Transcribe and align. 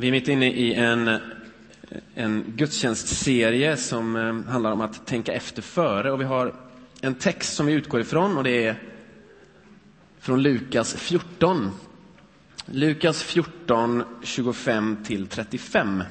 Vi 0.00 0.08
är 0.08 0.12
mitt 0.12 0.28
inne 0.28 0.46
i 0.52 0.74
en, 0.74 1.18
en 2.14 2.44
gudstjänstserie 2.56 3.76
som 3.76 4.16
eh, 4.16 4.50
handlar 4.52 4.72
om 4.72 4.80
att 4.80 5.06
tänka 5.06 5.32
efter 5.32 5.62
före. 5.62 6.12
Och 6.12 6.20
vi 6.20 6.24
har 6.24 6.54
en 7.00 7.14
text 7.14 7.54
som 7.54 7.66
vi 7.66 7.72
utgår 7.72 8.00
ifrån 8.00 8.36
och 8.38 8.44
det 8.44 8.66
är 8.66 8.82
från 10.18 10.42
Lukas 10.42 10.94
14. 10.94 11.70
Lukas 12.66 13.22
14, 13.22 14.02
25 14.22 14.96
till 15.04 15.26
35. 15.26 16.02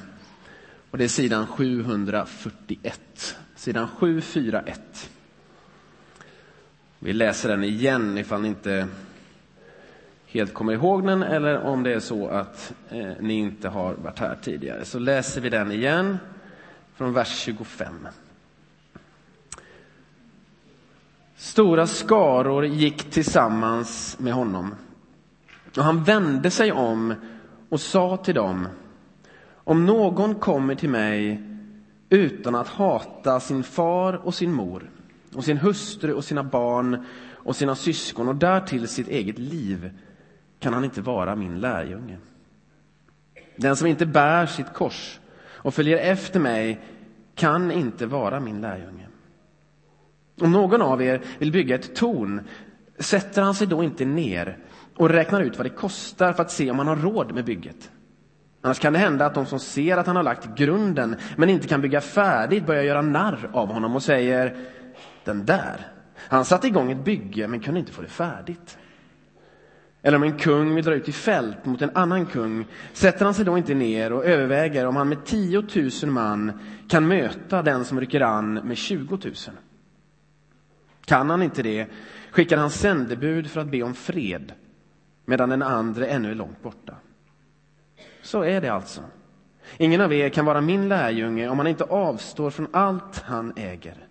Och 0.90 0.98
det 0.98 1.04
är 1.04 1.08
sidan 1.08 1.46
741. 1.46 3.36
Sidan 3.56 3.88
741. 3.88 5.10
Vi 6.98 7.12
läser 7.12 7.48
den 7.48 7.64
igen 7.64 8.18
ifall 8.18 8.40
ni 8.40 8.48
inte 8.48 8.88
helt 10.30 10.54
kommer 10.54 10.72
ihåg 10.72 11.06
den 11.06 11.22
eller 11.22 11.60
om 11.60 11.82
det 11.82 11.92
är 11.92 12.00
så 12.00 12.28
att 12.28 12.72
eh, 12.88 13.12
ni 13.20 13.34
inte 13.34 13.68
har 13.68 13.94
varit 13.94 14.18
här 14.18 14.36
tidigare. 14.42 14.84
Så 14.84 14.98
läser 14.98 15.40
vi 15.40 15.48
den 15.48 15.72
igen 15.72 16.18
från 16.94 17.12
vers 17.12 17.38
25. 17.38 18.08
Stora 21.36 21.86
skaror 21.86 22.66
gick 22.66 23.10
tillsammans 23.10 24.16
med 24.20 24.32
honom 24.32 24.74
och 25.76 25.84
han 25.84 26.04
vände 26.04 26.50
sig 26.50 26.72
om 26.72 27.14
och 27.68 27.80
sa 27.80 28.16
till 28.16 28.34
dem 28.34 28.68
om 29.54 29.86
någon 29.86 30.34
kommer 30.34 30.74
till 30.74 30.90
mig 30.90 31.42
utan 32.08 32.54
att 32.54 32.68
hata 32.68 33.40
sin 33.40 33.62
far 33.62 34.12
och 34.26 34.34
sin 34.34 34.52
mor 34.52 34.90
och 35.34 35.44
sin 35.44 35.58
hustru 35.58 36.12
och 36.12 36.24
sina 36.24 36.42
barn 36.42 37.06
och 37.30 37.56
sina 37.56 37.74
syskon 37.74 38.28
och 38.28 38.36
därtill 38.36 38.88
sitt 38.88 39.08
eget 39.08 39.38
liv 39.38 39.90
kan 40.58 40.74
han 40.74 40.84
inte 40.84 41.00
vara 41.00 41.36
min 41.36 41.60
lärjunge. 41.60 42.16
Den 43.56 43.76
som 43.76 43.86
inte 43.86 44.06
bär 44.06 44.46
sitt 44.46 44.72
kors 44.72 45.20
och 45.46 45.74
följer 45.74 45.98
efter 45.98 46.40
mig 46.40 46.80
kan 47.34 47.70
inte 47.70 48.06
vara 48.06 48.40
min 48.40 48.60
lärjunge. 48.60 49.06
Om 50.40 50.52
någon 50.52 50.82
av 50.82 51.02
er 51.02 51.20
vill 51.38 51.52
bygga 51.52 51.74
ett 51.74 51.96
torn 51.96 52.40
sätter 52.98 53.42
han 53.42 53.54
sig 53.54 53.66
då 53.66 53.84
inte 53.84 54.04
ner 54.04 54.58
och 54.96 55.10
räknar 55.10 55.40
ut 55.40 55.56
vad 55.56 55.66
det 55.66 55.70
kostar 55.70 56.32
för 56.32 56.42
att 56.42 56.50
se 56.50 56.70
om 56.70 56.78
han 56.78 56.88
har 56.88 56.96
råd 56.96 57.34
med 57.34 57.44
bygget. 57.44 57.90
Annars 58.60 58.78
kan 58.78 58.92
det 58.92 58.98
hända 58.98 59.26
att 59.26 59.34
de 59.34 59.46
som 59.46 59.60
ser 59.60 59.96
att 59.96 60.06
han 60.06 60.16
har 60.16 60.22
lagt 60.22 60.56
grunden 60.56 61.16
men 61.36 61.48
inte 61.48 61.68
kan 61.68 61.80
bygga 61.80 62.00
färdigt 62.00 62.66
börjar 62.66 62.82
göra 62.82 63.02
narr 63.02 63.50
av 63.52 63.68
honom 63.72 63.96
och 63.96 64.02
säger 64.02 64.56
den 65.24 65.44
där, 65.44 65.86
han 66.16 66.44
satte 66.44 66.66
igång 66.66 66.92
ett 66.92 67.04
bygge 67.04 67.48
men 67.48 67.60
kunde 67.60 67.80
inte 67.80 67.92
få 67.92 68.02
det 68.02 68.08
färdigt. 68.08 68.78
Eller 70.02 70.16
om 70.16 70.22
en 70.22 70.38
kung 70.38 70.74
vill 70.74 70.84
dra 70.84 70.94
ut 70.94 71.08
i 71.08 71.12
fält 71.12 71.64
mot 71.64 71.82
en 71.82 71.96
annan 71.96 72.26
kung 72.26 72.66
sätter 72.92 73.24
han 73.24 73.34
sig 73.34 73.44
då 73.44 73.58
inte 73.58 73.74
ner 73.74 74.12
och 74.12 74.24
överväger 74.24 74.86
om 74.86 74.96
han 74.96 75.08
med 75.08 75.24
10 75.24 75.64
000 76.02 76.12
man 76.12 76.60
kan 76.88 77.08
möta 77.08 77.62
den 77.62 77.84
som 77.84 78.00
rycker 78.00 78.20
an 78.20 78.54
med 78.54 78.76
20 78.76 79.18
000. 79.24 79.34
Kan 81.04 81.30
han 81.30 81.42
inte 81.42 81.62
det 81.62 81.86
skickar 82.30 82.56
han 82.56 82.70
sändebud 82.70 83.50
för 83.50 83.60
att 83.60 83.70
be 83.70 83.82
om 83.82 83.94
fred 83.94 84.52
medan 85.24 85.48
den 85.48 85.62
andra 85.62 86.06
ännu 86.06 86.30
är 86.30 86.34
långt 86.34 86.62
borta. 86.62 86.94
Så 88.22 88.42
är 88.42 88.60
det 88.60 88.68
alltså. 88.68 89.00
Ingen 89.76 90.00
av 90.00 90.12
er 90.12 90.28
kan 90.28 90.44
vara 90.44 90.60
min 90.60 90.88
lärjunge 90.88 91.48
om 91.48 91.58
han 91.58 91.66
inte 91.66 91.84
avstår 91.84 92.50
från 92.50 92.68
allt 92.72 93.18
han 93.18 93.52
äger. 93.56 94.06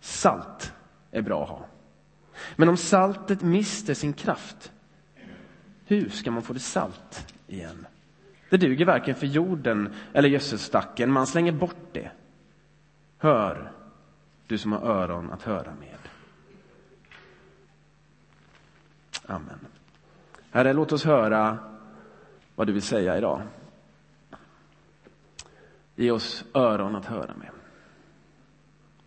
Salt 0.00 0.72
är 1.10 1.22
bra 1.22 1.42
att 1.42 1.48
ha. 1.48 1.66
Men 2.56 2.68
om 2.68 2.76
saltet 2.76 3.42
mister 3.42 3.94
sin 3.94 4.12
kraft, 4.12 4.72
hur 5.84 6.08
ska 6.08 6.30
man 6.30 6.42
få 6.42 6.52
det 6.52 6.60
salt 6.60 7.34
igen? 7.46 7.86
Det 8.50 8.56
duger 8.56 8.84
varken 8.84 9.14
för 9.14 9.26
jorden 9.26 9.94
eller 10.12 10.28
gödselstacken, 10.28 11.12
man 11.12 11.26
slänger 11.26 11.52
bort 11.52 11.92
det. 11.92 12.10
Hör, 13.18 13.72
du 14.46 14.58
som 14.58 14.72
har 14.72 14.80
öron 14.80 15.30
att 15.30 15.42
höra 15.42 15.74
med. 15.80 15.98
Amen. 19.26 19.66
Herre, 20.50 20.72
låt 20.72 20.92
oss 20.92 21.04
höra 21.04 21.58
vad 22.54 22.66
du 22.66 22.72
vill 22.72 22.82
säga 22.82 23.18
idag. 23.18 23.42
Ge 25.94 26.10
oss 26.10 26.44
öron 26.54 26.96
att 26.96 27.06
höra 27.06 27.34
med. 27.34 27.50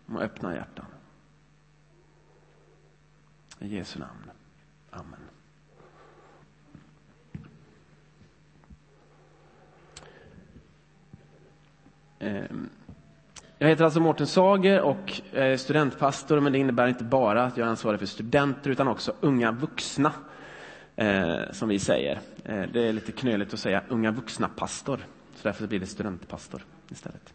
Och 0.06 0.22
öppna 0.22 0.54
hjärtan. 0.54 0.86
I 3.60 3.68
Jesu 3.68 3.98
namn. 3.98 4.30
Amen. 4.90 5.20
Ehm, 12.18 12.68
jag 13.58 13.68
heter 13.68 13.84
alltså 13.84 14.00
Mårten 14.00 14.26
Sager 14.26 14.80
och 14.80 15.22
är 15.32 15.56
studentpastor, 15.56 16.40
men 16.40 16.52
det 16.52 16.58
innebär 16.58 16.88
inte 16.88 17.04
bara 17.04 17.44
att 17.44 17.56
jag 17.56 17.66
är 17.66 17.70
ansvarig 17.70 17.98
för 18.00 18.06
studenter 18.06 18.70
utan 18.70 18.88
också 18.88 19.14
unga 19.20 19.52
vuxna, 19.52 20.12
eh, 20.96 21.40
som 21.52 21.68
vi 21.68 21.78
säger. 21.78 22.20
Eh, 22.44 22.62
det 22.72 22.88
är 22.88 22.92
lite 22.92 23.12
knöligt 23.12 23.54
att 23.54 23.60
säga 23.60 23.82
unga 23.88 24.10
vuxna-pastor, 24.10 24.96
så 25.34 25.48
därför 25.48 25.66
blir 25.66 25.80
det 25.80 25.86
studentpastor 25.86 26.64
istället. 26.90 27.34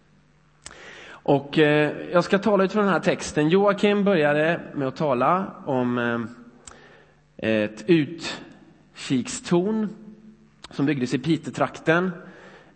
Och 1.23 1.59
eh, 1.59 1.91
jag 2.11 2.23
ska 2.23 2.39
tala 2.39 2.63
utifrån 2.63 2.83
den 2.83 2.93
här 2.93 2.99
texten. 2.99 3.49
Joakim 3.49 4.03
började 4.03 4.61
med 4.73 4.87
att 4.87 4.95
tala 4.95 5.53
om 5.65 5.97
eh, 5.97 6.21
ett 7.63 7.83
utkikstorn 7.87 9.89
som 10.69 10.85
byggdes 10.85 11.13
i 11.13 11.19
Piteå-trakten 11.19 12.11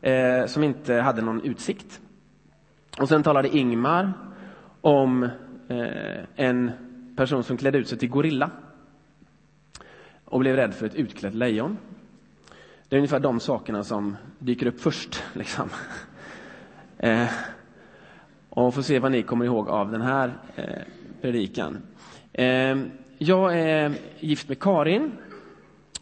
eh, 0.02 0.46
som 0.46 0.64
inte 0.64 0.94
hade 0.94 1.22
någon 1.22 1.42
utsikt. 1.42 2.00
Och 3.00 3.10
sen 3.10 3.24
talade 3.24 3.58
Ingmar 3.58 4.14
om 4.82 5.24
eh, 5.68 6.24
en 6.36 6.72
person 7.16 7.44
som 7.44 7.58
klädde 7.58 7.78
ut 7.78 7.88
sig 7.88 7.98
till 7.98 8.10
gorilla 8.10 8.50
och 10.26 10.40
blev 10.40 10.56
rädd 10.56 10.74
för 10.74 10.86
ett 10.86 10.96
utklätt 10.96 11.36
lejon. 11.36 11.78
Det 12.90 12.96
är 12.96 12.98
ungefär 12.98 13.20
de 13.20 13.40
sakerna 13.40 13.84
som 13.84 14.18
dyker 14.40 14.68
upp 14.68 14.82
först. 14.82 15.24
Liksom. 15.34 15.70
Eh, 16.98 17.28
och 18.56 18.74
får 18.74 18.82
se 18.82 19.00
vad 19.00 19.12
ni 19.12 19.24
kommer 19.24 19.46
ihåg 19.46 19.70
av 19.70 19.92
den 19.92 20.02
här 20.02 20.34
eh, 20.56 20.64
predikan. 21.22 21.78
Ehm, 22.34 22.92
jag 23.18 23.60
är 23.60 23.92
gift 24.20 24.50
med 24.50 24.60
Karin 24.60 25.12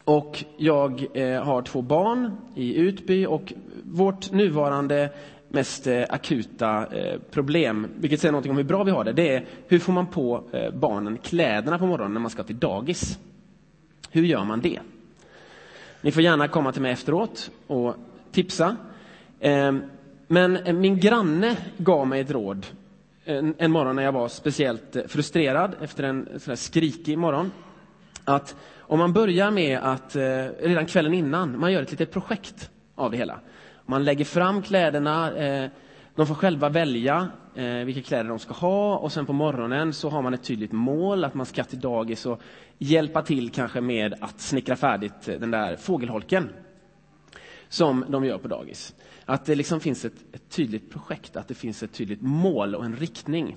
och 0.04 0.44
jag 0.56 1.06
eh, 1.14 1.42
har 1.42 1.62
två 1.62 1.82
barn 1.82 2.36
i 2.54 2.74
Utby 2.74 3.26
och 3.26 3.52
vårt 3.84 4.32
nuvarande 4.32 5.10
mest 5.48 5.86
eh, 5.86 6.04
akuta 6.08 6.86
problem, 7.30 7.88
vilket 7.96 8.20
säger 8.20 8.32
något 8.32 8.46
om 8.46 8.56
hur 8.56 8.64
bra 8.64 8.84
vi 8.84 8.90
har 8.90 9.04
det, 9.04 9.12
det 9.12 9.34
är 9.34 9.44
hur 9.68 9.78
får 9.78 9.92
man 9.92 10.06
på 10.06 10.42
barnen 10.74 11.18
kläderna 11.18 11.78
på 11.78 11.86
morgonen 11.86 12.12
när 12.12 12.20
man 12.20 12.30
ska 12.30 12.42
till 12.42 12.58
dagis? 12.58 13.18
Hur 14.10 14.24
gör 14.24 14.44
man 14.44 14.60
det? 14.60 14.78
Ni 16.00 16.12
får 16.12 16.22
gärna 16.22 16.48
komma 16.48 16.72
till 16.72 16.82
mig 16.82 16.92
efteråt 16.92 17.50
och 17.66 17.94
tipsa. 18.32 18.76
Ehm, 19.40 19.82
men 20.26 20.56
eh, 20.56 20.72
min 20.72 21.00
granne 21.00 21.56
gav 21.78 22.06
mig 22.06 22.20
ett 22.20 22.30
råd 22.30 22.66
en, 23.24 23.54
en 23.58 23.70
morgon 23.70 23.96
när 23.96 24.02
jag 24.02 24.12
var 24.12 24.28
speciellt 24.28 24.96
eh, 24.96 25.02
frustrerad 25.06 25.74
efter 25.80 26.02
en 26.02 26.28
sån 26.38 26.56
skrikig 26.56 27.18
morgon. 27.18 27.52
Att 28.24 28.56
om 28.78 28.98
man 28.98 29.12
börjar 29.12 29.50
med 29.50 29.78
att, 29.78 30.16
eh, 30.16 30.22
redan 30.60 30.86
kvällen 30.86 31.14
innan, 31.14 31.58
man 31.60 31.72
gör 31.72 31.82
ett 31.82 31.90
litet 31.90 32.12
projekt 32.12 32.70
av 32.94 33.10
det 33.10 33.16
hela. 33.16 33.40
Man 33.86 34.04
lägger 34.04 34.24
fram 34.24 34.62
kläderna, 34.62 35.36
eh, 35.36 35.70
de 36.14 36.26
får 36.26 36.34
själva 36.34 36.68
välja 36.68 37.28
vilka 37.84 38.02
kläder 38.02 38.28
de 38.28 38.38
ska 38.38 38.54
ha 38.54 38.96
och 38.96 39.12
sen 39.12 39.26
på 39.26 39.32
morgonen 39.32 39.92
så 39.92 40.08
har 40.08 40.22
man 40.22 40.34
ett 40.34 40.42
tydligt 40.42 40.72
mål 40.72 41.24
att 41.24 41.34
man 41.34 41.46
ska 41.46 41.64
till 41.64 41.80
dagis 41.80 42.26
och 42.26 42.40
hjälpa 42.78 43.22
till 43.22 43.50
kanske 43.50 43.80
med 43.80 44.14
att 44.20 44.40
snickra 44.40 44.76
färdigt 44.76 45.24
den 45.24 45.50
där 45.50 45.76
fågelholken 45.76 46.48
som 47.74 48.04
de 48.08 48.24
gör 48.24 48.38
på 48.38 48.48
dagis. 48.48 48.94
Att 49.24 49.44
det 49.44 49.54
liksom 49.54 49.80
finns 49.80 50.04
ett, 50.04 50.24
ett 50.32 50.48
tydligt 50.48 50.90
projekt, 50.90 51.36
att 51.36 51.48
det 51.48 51.54
finns 51.54 51.82
ett 51.82 51.92
tydligt 51.92 52.22
mål 52.22 52.74
och 52.74 52.84
en 52.84 52.96
riktning. 52.96 53.56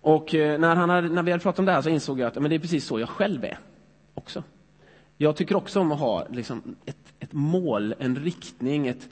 Och 0.00 0.34
eh, 0.34 0.60
när, 0.60 0.76
han 0.76 0.90
hade, 0.90 1.08
när 1.08 1.22
vi 1.22 1.30
hade 1.30 1.42
pratat 1.42 1.58
om 1.58 1.64
det 1.64 1.72
här 1.72 1.82
så 1.82 1.88
insåg 1.88 2.20
jag 2.20 2.26
att 2.26 2.34
men 2.34 2.50
det 2.50 2.54
är 2.56 2.60
precis 2.60 2.84
så 2.84 3.00
jag 3.00 3.08
själv 3.08 3.44
är 3.44 3.58
också. 4.14 4.42
Jag 5.16 5.36
tycker 5.36 5.56
också 5.56 5.80
om 5.80 5.92
att 5.92 5.98
ha 5.98 6.26
liksom 6.28 6.76
ett, 6.84 7.12
ett 7.20 7.32
mål, 7.32 7.94
en 7.98 8.16
riktning, 8.16 8.86
ett, 8.86 9.08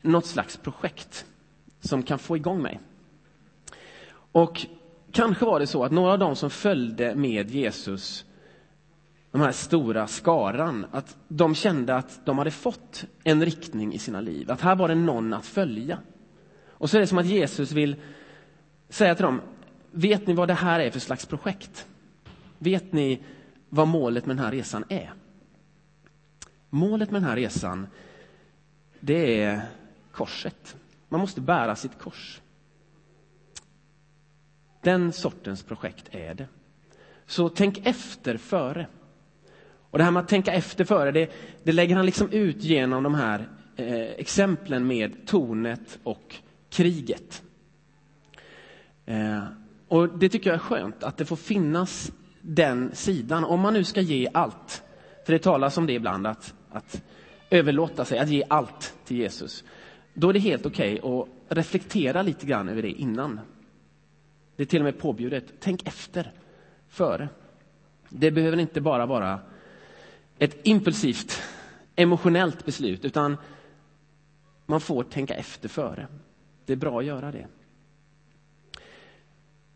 något 0.00 0.26
slags 0.26 0.56
projekt 0.56 1.26
som 1.80 2.02
kan 2.02 2.18
få 2.18 2.36
igång 2.36 2.62
mig. 2.62 2.80
Och 4.32 4.66
kanske 5.12 5.44
var 5.44 5.60
det 5.60 5.66
så 5.66 5.84
att 5.84 5.92
några 5.92 6.12
av 6.12 6.18
dem 6.18 6.36
som 6.36 6.50
följde 6.50 7.14
med 7.14 7.50
Jesus 7.50 8.24
de 9.32 9.40
här 9.40 9.52
stora 9.52 10.06
skaran, 10.06 10.86
att 10.90 11.16
de 11.28 11.54
kände 11.54 11.94
att 11.94 12.20
de 12.26 12.38
hade 12.38 12.50
fått 12.50 13.04
en 13.24 13.44
riktning 13.44 13.94
i 13.94 13.98
sina 13.98 14.20
liv, 14.20 14.50
att 14.50 14.60
här 14.60 14.76
var 14.76 14.88
det 14.88 14.94
någon 14.94 15.34
att 15.34 15.46
följa. 15.46 15.98
Och 16.66 16.90
så 16.90 16.96
är 16.96 17.00
det 17.00 17.06
som 17.06 17.18
att 17.18 17.26
Jesus 17.26 17.72
vill 17.72 17.96
säga 18.88 19.14
till 19.14 19.24
dem, 19.24 19.40
vet 19.90 20.26
ni 20.26 20.34
vad 20.34 20.48
det 20.48 20.54
här 20.54 20.80
är 20.80 20.90
för 20.90 21.00
slags 21.00 21.26
projekt? 21.26 21.86
Vet 22.58 22.92
ni 22.92 23.22
vad 23.68 23.88
målet 23.88 24.26
med 24.26 24.36
den 24.36 24.44
här 24.44 24.52
resan 24.52 24.84
är? 24.88 25.12
Målet 26.70 27.10
med 27.10 27.22
den 27.22 27.28
här 27.28 27.36
resan, 27.36 27.86
det 29.00 29.42
är 29.42 29.62
korset. 30.12 30.76
Man 31.08 31.20
måste 31.20 31.40
bära 31.40 31.76
sitt 31.76 31.98
kors. 31.98 32.40
Den 34.82 35.12
sortens 35.12 35.62
projekt 35.62 36.08
är 36.10 36.34
det. 36.34 36.46
Så 37.26 37.48
tänk 37.48 37.86
efter 37.86 38.36
före. 38.36 38.86
Och 39.92 39.98
det 39.98 40.04
här 40.04 40.10
med 40.10 40.20
att 40.20 40.28
tänka 40.28 40.52
efter 40.52 40.84
före, 40.84 41.10
det, 41.10 41.32
det 41.62 41.72
lägger 41.72 41.96
han 41.96 42.06
liksom 42.06 42.30
ut 42.30 42.62
genom 42.62 43.02
de 43.02 43.14
här 43.14 43.48
eh, 43.76 44.00
exemplen 44.00 44.86
med 44.86 45.26
tornet 45.26 45.98
och 46.02 46.36
kriget. 46.70 47.42
Eh, 49.06 49.42
och 49.88 50.18
det 50.18 50.28
tycker 50.28 50.50
jag 50.50 50.54
är 50.54 50.58
skönt, 50.58 51.02
att 51.02 51.16
det 51.16 51.24
får 51.24 51.36
finnas 51.36 52.12
den 52.40 52.90
sidan. 52.94 53.44
Om 53.44 53.60
man 53.60 53.74
nu 53.74 53.84
ska 53.84 54.00
ge 54.00 54.28
allt, 54.34 54.82
för 55.26 55.32
det 55.32 55.38
talas 55.38 55.78
om 55.78 55.86
det 55.86 55.92
ibland, 55.92 56.26
att, 56.26 56.54
att 56.70 57.02
överlåta 57.50 58.04
sig, 58.04 58.18
att 58.18 58.28
ge 58.28 58.44
allt 58.48 58.94
till 59.04 59.16
Jesus. 59.16 59.64
Då 60.14 60.28
är 60.28 60.32
det 60.32 60.38
helt 60.38 60.66
okej 60.66 61.00
okay 61.02 61.20
att 61.48 61.56
reflektera 61.56 62.22
lite 62.22 62.46
grann 62.46 62.68
över 62.68 62.82
det 62.82 62.90
innan. 62.90 63.40
Det 64.56 64.62
är 64.62 64.66
till 64.66 64.80
och 64.80 64.84
med 64.84 64.98
påbjudet. 64.98 65.44
Tänk 65.60 65.88
efter, 65.88 66.32
före. 66.88 67.28
Det 68.08 68.30
behöver 68.30 68.56
inte 68.56 68.80
bara 68.80 69.06
vara 69.06 69.40
ett 70.42 70.56
impulsivt, 70.62 71.42
emotionellt 71.96 72.64
beslut, 72.64 73.04
utan 73.04 73.36
man 74.66 74.80
får 74.80 75.04
tänka 75.04 75.34
efter 75.34 75.68
före. 75.68 76.06
Det 76.66 76.72
är 76.72 76.76
bra 76.76 76.98
att 76.98 77.04
göra 77.04 77.32
det. 77.32 77.46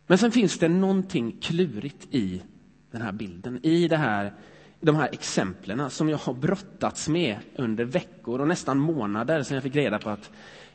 Men 0.06 0.18
sen 0.18 0.32
finns 0.32 0.58
det 0.58 0.68
någonting 0.68 1.36
klurigt 1.40 2.06
i 2.10 2.42
den 2.90 3.02
här 3.02 3.12
bilden, 3.12 3.60
i 3.62 3.88
det 3.88 3.96
här, 3.96 4.34
de 4.80 4.96
här 4.96 5.08
exemplen 5.12 5.90
som 5.90 6.08
jag 6.08 6.18
har 6.18 6.34
brottats 6.34 7.08
med 7.08 7.38
under 7.56 7.84
veckor 7.84 8.40
och 8.40 8.48
nästan 8.48 8.78
månader 8.78 9.42
sedan 9.42 9.54
jag 9.54 9.62
fick 9.62 9.76
reda 9.76 9.98
på 9.98 10.10
att 10.10 10.30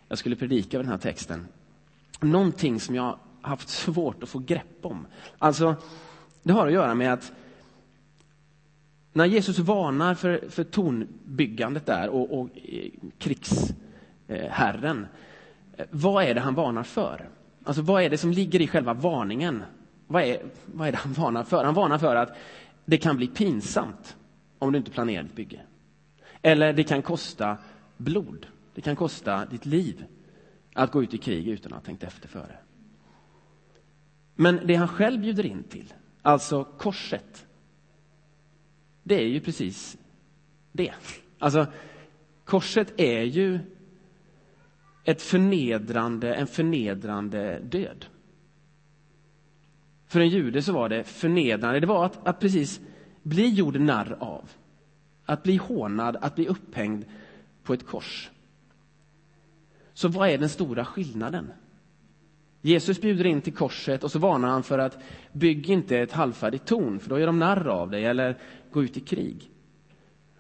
jag 0.07 0.17
skulle 0.17 0.35
predika 0.35 0.77
över 0.77 0.83
den 0.83 0.91
här 0.91 0.99
texten. 0.99 1.47
Någonting 2.21 2.79
som 2.79 2.95
jag 2.95 3.19
haft 3.41 3.69
svårt 3.69 4.23
att 4.23 4.29
få 4.29 4.39
grepp 4.39 4.77
om. 4.81 5.07
Alltså, 5.37 5.75
det 6.43 6.53
har 6.53 6.67
att 6.67 6.73
göra 6.73 6.95
med 6.95 7.13
att 7.13 7.31
när 9.13 9.25
Jesus 9.25 9.59
varnar 9.59 10.15
för, 10.15 10.49
för 10.49 10.63
tornbyggandet 10.63 11.85
där 11.85 12.09
och, 12.09 12.39
och 12.39 12.49
eh, 12.55 12.89
krigsherren, 13.17 15.07
eh, 15.77 15.85
vad 15.89 16.23
är 16.23 16.33
det 16.33 16.41
han 16.41 16.55
varnar 16.55 16.83
för? 16.83 17.29
Alltså 17.63 17.81
vad 17.81 18.03
är 18.03 18.09
det 18.09 18.17
som 18.17 18.31
ligger 18.31 18.61
i 18.61 18.67
själva 18.67 18.93
varningen? 18.93 19.63
Vad 20.07 20.23
är, 20.23 20.41
vad 20.65 20.87
är 20.87 20.91
det 20.91 20.97
han 20.97 21.13
varnar 21.13 21.43
för? 21.43 21.63
Han 21.63 21.73
varnar 21.73 21.97
för 21.97 22.15
att 22.15 22.37
det 22.85 22.97
kan 22.97 23.17
bli 23.17 23.27
pinsamt 23.27 24.15
om 24.59 24.71
du 24.71 24.77
inte 24.77 24.91
planerar 24.91 25.23
ditt 25.23 25.35
bygge. 25.35 25.61
Eller 26.41 26.73
det 26.73 26.83
kan 26.83 27.01
kosta 27.01 27.57
blod. 27.97 28.47
Det 28.75 28.81
kan 28.81 28.95
kosta 28.95 29.45
ditt 29.45 29.65
liv 29.65 30.05
att 30.73 30.91
gå 30.91 31.03
ut 31.03 31.13
i 31.13 31.17
krig 31.17 31.47
utan 31.47 31.73
att 31.73 31.79
ha 31.79 31.85
tänkt 31.85 32.03
efter 32.03 32.27
före. 32.27 32.57
Men 34.35 34.59
det 34.67 34.75
han 34.75 34.87
själv 34.87 35.21
bjuder 35.21 35.45
in 35.45 35.63
till, 35.63 35.93
alltså 36.21 36.63
korset, 36.63 37.45
det 39.03 39.15
är 39.15 39.27
ju 39.27 39.39
precis 39.39 39.97
det. 40.71 40.93
Alltså, 41.39 41.67
korset 42.45 42.93
är 42.99 43.21
ju 43.21 43.59
ett 45.03 45.21
förnedrande, 45.21 46.35
en 46.35 46.47
förnedrande 46.47 47.59
död. 47.59 48.05
För 50.07 50.19
en 50.19 50.29
jude 50.29 50.61
så 50.61 50.73
var 50.73 50.89
det 50.89 51.03
förnedrande, 51.03 51.79
det 51.79 51.87
var 51.87 52.05
att, 52.05 52.27
att 52.27 52.39
precis 52.39 52.81
bli 53.23 53.49
gjord 53.49 53.79
narr 53.79 54.17
av. 54.19 54.49
Att 55.25 55.43
bli 55.43 55.57
hånad, 55.57 56.17
att 56.21 56.35
bli 56.35 56.47
upphängd 56.47 57.05
på 57.63 57.73
ett 57.73 57.87
kors. 57.87 58.29
Så 59.93 60.07
vad 60.07 60.29
är 60.29 60.37
den 60.37 60.49
stora 60.49 60.85
skillnaden? 60.85 61.51
Jesus 62.61 63.01
bjuder 63.01 63.25
in 63.25 63.41
till 63.41 63.53
korset 63.53 64.03
och 64.03 64.11
så 64.11 64.19
varnar 64.19 64.47
han 64.49 64.63
för 64.63 64.79
att 64.79 64.97
bygg 65.31 65.69
inte 65.69 65.97
ett 65.97 66.11
halvfärdigt 66.11 66.65
torn, 66.65 66.99
för 66.99 67.09
då 67.09 67.19
gör 67.19 67.27
de 67.27 67.39
narr 67.39 67.67
av 67.67 67.89
dig, 67.91 68.05
eller 68.05 68.37
gå 68.71 68.83
ut 68.83 68.97
i 68.97 68.99
krig. 68.99 69.51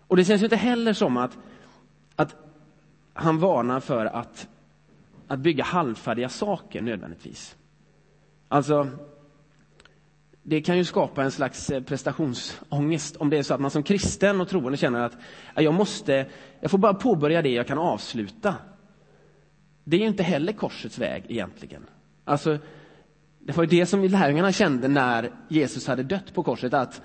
Och 0.07 0.17
det 0.17 0.25
känns 0.25 0.41
ju 0.41 0.45
inte 0.45 0.55
heller 0.55 0.93
som 0.93 1.17
att, 1.17 1.37
att 2.15 2.35
han 3.13 3.39
varnar 3.39 3.79
för 3.79 4.05
att, 4.05 4.47
att 5.27 5.39
bygga 5.39 5.63
halvfärdiga 5.63 6.29
saker 6.29 6.81
nödvändigtvis. 6.81 7.55
Alltså, 8.47 8.87
det 10.43 10.61
kan 10.61 10.77
ju 10.77 10.85
skapa 10.85 11.23
en 11.23 11.31
slags 11.31 11.69
eh, 11.69 11.83
prestationsångest 11.83 13.15
om 13.15 13.29
det 13.29 13.37
är 13.37 13.43
så 13.43 13.53
att 13.53 13.61
man 13.61 13.71
som 13.71 13.83
kristen 13.83 14.41
och 14.41 14.49
troende 14.49 14.77
känner 14.77 15.01
att 15.01 15.15
jag 15.55 15.73
måste, 15.73 16.25
jag 16.59 16.71
får 16.71 16.77
bara 16.77 16.93
påbörja 16.93 17.41
det 17.41 17.49
jag 17.49 17.67
kan 17.67 17.77
avsluta. 17.77 18.55
Det 19.83 19.97
är 19.97 20.01
ju 20.01 20.07
inte 20.07 20.23
heller 20.23 20.53
korsets 20.53 20.99
väg 20.99 21.25
egentligen. 21.27 21.85
Alltså, 22.31 22.57
det 23.39 23.57
var 23.57 23.63
ju 23.63 23.69
det 23.69 23.85
som 23.85 24.03
lärjungarna 24.03 24.51
kände 24.51 24.87
när 24.87 25.31
Jesus 25.47 25.87
hade 25.87 26.03
dött 26.03 26.33
på 26.33 26.43
korset, 26.43 26.73
att, 26.73 27.01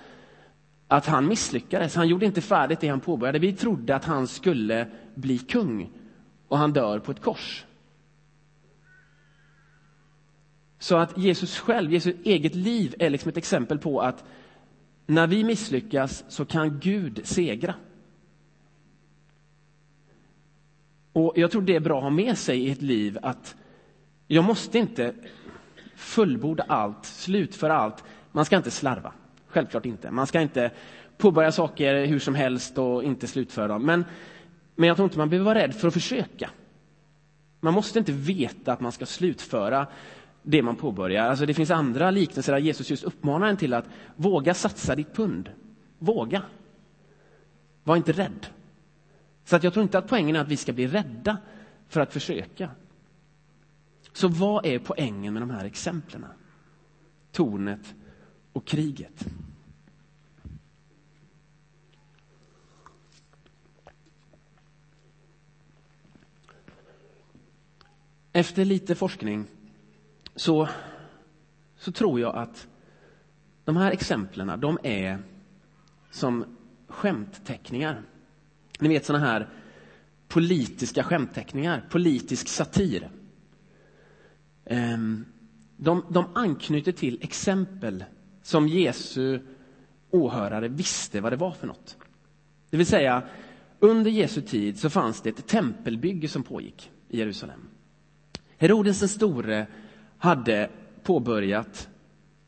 att 0.89 1.07
han 1.07 1.29
misslyckades. 1.29 1.95
Han 1.95 2.09
gjorde 2.09 2.27
inte 2.27 2.41
färdigt 2.41 2.81
det 2.81 2.89
han 2.89 3.01
påbörjade. 3.01 3.39
Vi 3.39 3.53
trodde 3.53 3.97
att 3.97 4.05
han 4.05 4.27
skulle 4.27 4.89
bli 5.15 5.39
kung 5.39 5.91
och 6.49 6.59
han 6.59 6.73
dör 6.73 6.99
på 6.99 7.13
ett 7.13 7.21
kors. 7.21 7.65
Så 10.79 10.97
att 10.97 11.19
Jesus 11.19 11.59
själv, 11.59 11.93
Jesus 11.93 12.15
eget 12.25 12.55
liv 12.55 12.95
är 12.99 13.11
liksom 13.11 13.29
ett 13.29 13.37
exempel 13.37 13.79
på 13.79 14.01
att 14.01 14.25
när 15.07 15.27
vi 15.27 15.45
misslyckas 15.45 16.25
så 16.29 16.45
kan 16.45 16.79
Gud 16.81 17.21
segra. 17.25 17.75
Och 21.13 21.33
jag 21.37 21.51
tror 21.51 21.63
det 21.63 21.77
är 21.77 21.81
bra 21.81 21.97
att 21.97 22.03
ha 22.03 22.11
med 22.11 22.39
sig 22.39 22.59
i 22.59 22.71
ett 22.71 22.83
liv 22.83 23.19
att 23.23 23.57
jag 24.27 24.45
måste 24.45 24.79
inte 24.79 25.15
fullborda 25.95 26.65
allt, 26.69 27.05
slutföra 27.05 27.77
allt. 27.77 28.05
Man 28.33 28.45
ska 28.45 28.57
inte 28.57 28.71
slarva. 28.71 29.13
Självklart 29.49 29.87
inte. 29.87 30.11
Man 30.11 30.27
ska 30.27 30.41
inte 30.41 30.71
påbörja 31.17 31.53
saker 31.53 32.05
hur 32.07 32.19
som 32.19 32.35
helst 32.35 32.79
och 32.79 33.05
inte 33.05 33.27
slutföra 33.27 33.69
dem. 33.69 33.87
Men, 33.87 34.05
men 34.75 34.89
jag 34.89 34.97
tror 34.97 35.05
inte 35.05 35.19
man 35.19 35.31
behöver 35.31 35.45
vara 35.45 35.59
rädd 35.59 35.75
för 35.75 35.89
att 35.89 35.95
försöka. 35.95 36.51
Man 37.61 37.75
måste 37.75 37.99
inte 37.99 38.13
veta 38.13 38.73
att 38.73 38.81
man 38.81 38.93
ska 38.93 39.07
slutföra 39.07 39.87
det 40.43 40.63
man 40.63 40.77
påbörjar. 40.77 41.25
Alltså 41.25 41.47
det 41.47 41.55
finns 41.55 41.71
andra 41.71 42.11
liknelser 42.11 42.53
där 42.53 42.61
Jesus 42.61 42.91
just 42.91 43.05
uppmanar 43.05 43.47
en 43.47 43.57
till 43.57 43.75
att 43.75 43.89
våga 44.17 44.55
satsa 44.55 44.95
ditt 44.95 45.15
pund. 45.15 45.51
Våga. 45.99 46.43
Var 47.85 47.97
inte 47.97 48.13
rädd. 48.13 48.47
Så 49.45 49.57
att 49.57 49.65
jag 49.65 49.73
tror 49.73 49.83
inte 49.83 49.99
att 49.99 50.09
poängen 50.09 50.37
är 50.37 50.41
att 50.41 50.49
vi 50.49 50.57
ska 50.57 50.73
bli 50.73 50.87
rädda 50.87 51.37
för 51.89 52.01
att 52.01 52.13
försöka. 52.13 52.71
Så 54.17 54.29
vad 54.29 54.67
är 54.67 54.79
poängen 54.79 55.33
med 55.33 55.43
de 55.43 55.51
här 55.51 55.65
exemplen? 55.65 56.25
Tornet 57.33 57.95
och 58.53 58.67
kriget. 58.67 59.27
Efter 68.33 68.65
lite 68.65 68.95
forskning 68.95 69.47
så, 70.35 70.69
så 71.77 71.93
tror 71.93 72.21
jag 72.21 72.37
att 72.37 72.69
de 73.65 73.77
här 73.77 73.91
exemplen 73.91 74.61
de 74.61 74.79
är 74.83 75.19
som 76.11 76.57
skämtteckningar. 76.89 78.03
Ni 78.79 78.89
vet 78.89 79.05
såna 79.05 79.19
här 79.19 79.49
politiska 80.29 81.03
skämtteckningar, 81.03 81.87
politisk 81.91 82.49
satir. 82.49 83.11
Ehm, 84.67 85.25
de, 85.77 86.05
de 86.11 86.25
anknyter 86.35 86.93
till 86.93 87.19
exempel 87.23 88.05
som 88.43 88.69
Jesu 88.69 89.41
åhörare 90.11 90.69
visste 90.69 91.21
vad 91.21 91.33
det 91.33 91.37
var 91.37 91.51
för 91.51 91.67
något. 91.67 91.97
Det 92.71 92.77
vill 92.77 92.87
säga, 92.87 93.23
under 93.81 94.11
Jesu 94.11 94.41
tid 94.41 94.79
så 94.79 94.91
fanns 94.91 95.21
det 95.21 95.31
ett 95.31 95.47
tempelbygge 95.47 96.29
som 96.29 96.43
pågick 96.43 96.91
i 97.09 97.19
Jerusalem. 97.19 97.61
Herodes 98.57 99.01
den 99.01 99.09
store 99.09 99.67
hade 100.19 100.71
påbörjat 101.03 101.89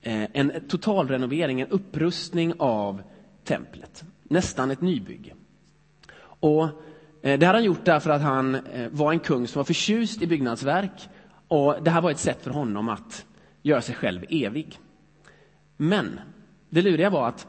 eh, 0.03 0.27
en 0.33 0.53
totalrenovering, 0.69 1.61
en 1.61 1.69
upprustning 1.69 2.53
av 2.59 3.03
templet. 3.45 4.05
Nästan 4.23 4.71
ett 4.71 4.81
nybygge. 4.81 5.35
Och 6.21 6.65
eh, 7.23 7.39
det 7.39 7.47
hade 7.47 7.59
han 7.59 7.65
gjort 7.65 7.85
därför 7.85 8.11
att 8.11 8.23
han 8.23 8.55
eh, 8.55 8.89
var 8.91 9.13
en 9.13 9.21
kung 9.21 9.47
som 9.47 9.61
var 9.61 9.65
förtjust 9.65 10.23
i 10.23 10.27
byggnadsverk 10.27 11.09
och 11.49 11.83
det 11.83 11.91
här 11.91 12.01
var 12.01 12.11
ett 12.11 12.19
sätt 12.19 12.43
för 12.43 12.51
honom 12.51 12.89
att 12.89 13.27
göra 13.63 13.81
sig 13.81 13.95
själv 13.95 14.25
evig. 14.29 14.79
Men 15.77 16.21
det 16.71 16.83
luriga 16.83 17.11
var 17.11 17.29
att 17.29 17.47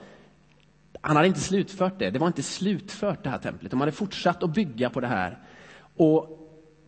han 1.01 1.15
hade 1.15 1.27
inte 1.27 1.39
slutfört 1.39 1.99
det. 1.99 2.09
Det 2.09 2.19
var 2.19 2.27
inte 2.27 2.43
slutfört 2.43 3.23
det 3.23 3.29
här 3.29 3.37
templet. 3.37 3.71
De 3.71 3.79
hade 3.79 3.91
fortsatt 3.91 4.43
att 4.43 4.53
bygga 4.53 4.89
på 4.89 4.99
det 4.99 5.07
här. 5.07 5.37
Och 5.95 6.39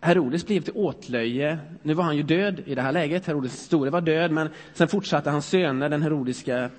Herodes 0.01 0.45
blev 0.45 0.61
till 0.61 0.73
åtlöje. 0.75 1.59
Nu 1.83 1.93
var 1.93 2.03
han 2.03 2.17
ju 2.17 2.23
död 2.23 2.61
i 2.65 2.75
det 2.75 2.81
här 2.81 2.91
läget. 2.91 3.27
Herodes 3.27 3.63
store 3.63 3.89
var 3.89 4.01
död, 4.01 4.31
men 4.31 4.49
sen 4.73 4.87
fortsatte 4.87 5.29
hans 5.29 5.47
söner, 5.47 5.89
den 5.89 6.01
herodiska 6.01 6.69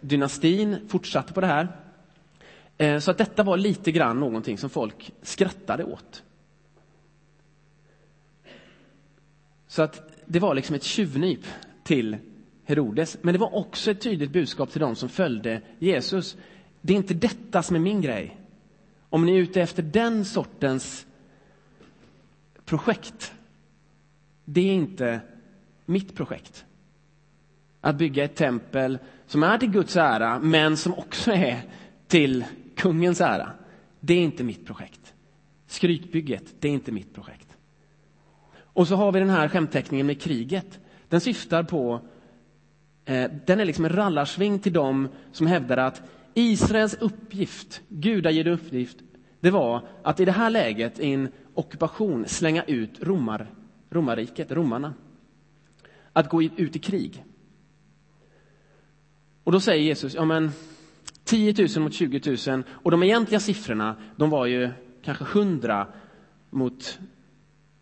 dynastin, 0.00 0.88
fortsatte 0.88 1.32
på 1.32 1.40
det 1.40 1.46
här. 1.46 1.68
Eh, 2.78 2.98
så 2.98 3.10
att 3.10 3.18
detta 3.18 3.42
var 3.42 3.56
lite 3.56 3.92
grann 3.92 4.20
någonting 4.20 4.58
som 4.58 4.70
folk 4.70 5.12
skrattade 5.22 5.84
åt. 5.84 6.22
Så 9.72 9.82
att 9.82 10.12
det 10.26 10.38
var 10.38 10.54
liksom 10.54 10.76
ett 10.76 10.82
tjuvnyp 10.82 11.46
till 11.82 12.16
Herodes. 12.64 13.18
Men 13.22 13.32
det 13.34 13.38
var 13.38 13.54
också 13.54 13.90
ett 13.90 14.00
tydligt 14.00 14.30
budskap 14.30 14.70
till 14.70 14.80
de 14.80 14.96
som 14.96 15.08
följde 15.08 15.60
Jesus. 15.78 16.36
Det 16.80 16.92
är 16.92 16.96
inte 16.96 17.14
detta 17.14 17.62
som 17.62 17.76
är 17.76 17.80
min 17.80 18.00
grej. 18.00 18.40
Om 19.08 19.26
ni 19.26 19.32
är 19.32 19.38
ute 19.38 19.62
efter 19.62 19.82
den 19.82 20.24
sortens 20.24 21.06
projekt, 22.64 23.34
det 24.44 24.60
är 24.60 24.72
inte 24.72 25.20
mitt 25.86 26.16
projekt. 26.16 26.64
Att 27.80 27.96
bygga 27.96 28.24
ett 28.24 28.36
tempel 28.36 28.98
som 29.26 29.42
är 29.42 29.58
till 29.58 29.70
Guds 29.70 29.96
ära, 29.96 30.38
men 30.38 30.76
som 30.76 30.94
också 30.94 31.32
är 31.32 31.62
till 32.06 32.44
kungens 32.76 33.20
ära. 33.20 33.52
Det 34.00 34.14
är 34.14 34.20
inte 34.20 34.44
mitt 34.44 34.66
projekt. 34.66 35.14
Skrytbygget, 35.66 36.54
det 36.60 36.68
är 36.68 36.72
inte 36.72 36.92
mitt 36.92 37.14
projekt. 37.14 37.51
Och 38.72 38.88
så 38.88 38.96
har 38.96 39.12
vi 39.12 39.20
den 39.20 39.30
här 39.30 39.48
skämtteckningen 39.48 40.06
med 40.06 40.20
kriget. 40.20 40.80
Den 41.08 41.20
syftar 41.20 41.62
på, 41.62 42.00
eh, 43.04 43.30
den 43.46 43.60
är 43.60 43.64
liksom 43.64 43.84
en 43.84 43.92
rallarsving 43.92 44.58
till 44.58 44.72
dem 44.72 45.08
som 45.32 45.46
hävdar 45.46 45.76
att 45.76 46.02
Israels 46.34 46.94
uppgift, 46.94 47.80
gudagiven 47.88 48.52
uppgift, 48.52 48.96
det 49.40 49.50
var 49.50 49.82
att 50.02 50.20
i 50.20 50.24
det 50.24 50.32
här 50.32 50.50
läget, 50.50 50.98
i 51.00 51.12
en 51.12 51.28
ockupation, 51.54 52.28
slänga 52.28 52.62
ut 52.62 53.02
romar, 53.02 53.50
romarriket, 53.90 54.52
romarna. 54.52 54.94
Att 56.12 56.28
gå 56.28 56.42
ut 56.42 56.76
i 56.76 56.78
krig. 56.78 57.24
Och 59.44 59.52
då 59.52 59.60
säger 59.60 59.84
Jesus, 59.84 60.14
ja 60.14 60.24
men 60.24 60.50
10 61.24 61.54
000 61.76 61.84
mot 61.84 61.94
20 61.94 62.36
000 62.50 62.62
och 62.68 62.90
de 62.90 63.02
egentliga 63.02 63.40
siffrorna, 63.40 63.96
de 64.16 64.30
var 64.30 64.46
ju 64.46 64.70
kanske 65.02 65.24
100 65.24 65.86
mot, 66.50 66.98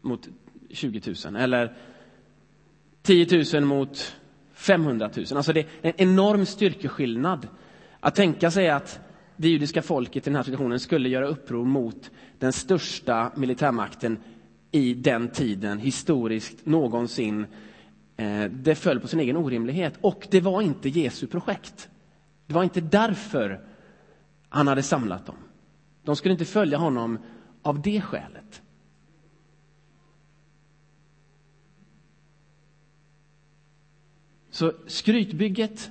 mot 0.00 0.28
20 0.72 1.14
000 1.24 1.36
eller 1.36 1.74
10 3.02 3.44
000 3.54 3.64
mot 3.64 4.16
500 4.52 5.10
000. 5.16 5.26
Alltså 5.36 5.52
det 5.52 5.60
är 5.60 5.66
en 5.82 5.92
enorm 5.96 6.46
styrkeskillnad. 6.46 7.48
Att 8.00 8.14
tänka 8.14 8.50
sig 8.50 8.70
att 8.70 9.00
det 9.36 9.48
judiska 9.48 9.82
folket 9.82 10.26
i 10.26 10.30
den 10.30 10.36
här 10.36 10.42
situationen 10.42 10.80
skulle 10.80 11.08
göra 11.08 11.26
uppror 11.26 11.64
mot 11.64 12.10
den 12.38 12.52
största 12.52 13.32
militärmakten 13.36 14.18
i 14.70 14.94
den 14.94 15.28
tiden, 15.28 15.78
historiskt 15.78 16.66
någonsin. 16.66 17.46
Eh, 18.16 18.44
det 18.44 18.74
föll 18.74 19.00
på 19.00 19.08
sin 19.08 19.20
egen 19.20 19.36
orimlighet. 19.36 19.94
Och 20.00 20.28
det 20.30 20.40
var 20.40 20.62
inte 20.62 20.88
Jesu 20.88 21.26
projekt. 21.26 21.88
Det 22.46 22.54
var 22.54 22.62
inte 22.62 22.80
därför 22.80 23.60
han 24.48 24.68
hade 24.68 24.82
samlat 24.82 25.26
dem. 25.26 25.36
De 26.02 26.16
skulle 26.16 26.32
inte 26.32 26.44
följa 26.44 26.78
honom 26.78 27.18
av 27.62 27.82
det 27.82 28.00
skälet. 28.00 28.62
Så 34.50 34.72
skrytbygget, 34.86 35.90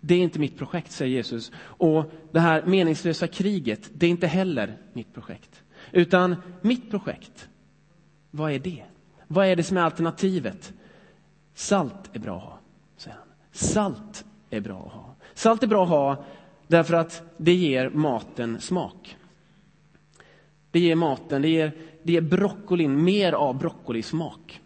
det 0.00 0.14
är 0.14 0.18
inte 0.18 0.38
mitt 0.38 0.58
projekt, 0.58 0.92
säger 0.92 1.16
Jesus. 1.16 1.52
Och 1.58 2.12
det 2.32 2.40
här 2.40 2.66
meningslösa 2.66 3.26
kriget, 3.26 3.90
det 3.94 4.06
är 4.06 4.10
inte 4.10 4.26
heller 4.26 4.78
mitt 4.92 5.14
projekt. 5.14 5.62
Utan 5.92 6.36
mitt 6.60 6.90
projekt, 6.90 7.48
vad 8.30 8.52
är 8.52 8.58
det? 8.58 8.84
Vad 9.26 9.46
är 9.46 9.56
det 9.56 9.62
som 9.62 9.76
är 9.76 9.80
alternativet? 9.80 10.72
Salt 11.54 12.10
är 12.12 12.18
bra 12.18 12.36
att 12.36 12.42
ha, 12.42 12.58
säger 12.96 13.16
han. 13.16 13.26
Salt 13.52 14.24
är 14.50 14.60
bra 14.60 14.86
att 14.86 14.92
ha. 14.92 15.14
Salt 15.34 15.62
är 15.62 15.66
bra 15.66 15.82
att 15.82 15.88
ha 15.88 16.24
därför 16.66 16.94
att 16.94 17.22
det 17.36 17.54
ger 17.54 17.88
maten 17.90 18.60
smak. 18.60 19.16
Det 20.70 20.80
ger 20.80 20.94
maten, 20.94 21.42
det 21.42 21.48
ger, 21.48 21.72
det 22.02 22.12
ger 22.12 22.20
broccolin 22.20 23.04
mer 23.04 23.32
av 23.32 23.58
broccolismak. 23.58 24.60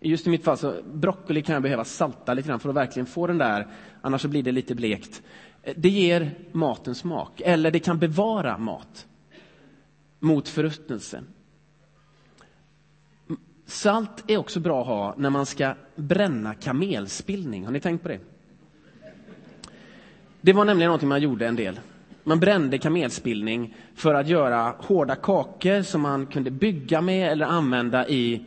Just 0.00 0.26
i 0.26 0.30
mitt 0.30 0.44
fall 0.44 0.58
så 0.58 0.74
broccoli 0.92 1.42
kan 1.42 1.52
jag 1.52 1.62
behöva 1.62 1.84
salta 1.84 2.34
lite 2.34 2.48
grann 2.48 2.60
för 2.60 2.68
att 2.68 2.74
verkligen 2.74 3.06
få 3.06 3.26
den 3.26 3.38
där, 3.38 3.66
annars 4.00 4.22
så 4.22 4.28
blir 4.28 4.42
det 4.42 4.52
lite 4.52 4.74
blekt. 4.74 5.22
Eh, 5.62 5.74
det 5.76 5.88
ger 5.88 6.30
maten 6.52 6.94
smak, 6.94 7.40
eller 7.44 7.70
det 7.70 7.78
kan 7.78 7.98
bevara 7.98 8.58
mat 8.58 9.06
mot 10.18 10.48
förruttnelse. 10.48 11.22
Salt 13.66 14.30
är 14.30 14.36
också 14.36 14.60
bra 14.60 14.80
att 14.80 14.86
ha 14.86 15.14
när 15.16 15.30
man 15.30 15.46
ska 15.46 15.74
bränna 15.96 16.54
kamelspillning. 16.54 17.64
Har 17.64 17.72
ni 17.72 17.80
tänkt 17.80 18.02
på 18.02 18.08
det? 18.08 18.20
Det 20.40 20.52
var 20.52 20.64
nämligen 20.64 20.88
någonting 20.88 21.08
man 21.08 21.22
gjorde 21.22 21.46
en 21.46 21.56
del. 21.56 21.80
Man 22.24 22.40
brände 22.40 22.78
kamelspillning 22.78 23.76
för 23.94 24.14
att 24.14 24.28
göra 24.28 24.74
hårda 24.78 25.16
kakor 25.16 25.82
som 25.82 26.00
man 26.00 26.26
kunde 26.26 26.50
bygga 26.50 27.00
med 27.00 27.32
eller 27.32 27.46
använda 27.46 28.08
i 28.08 28.44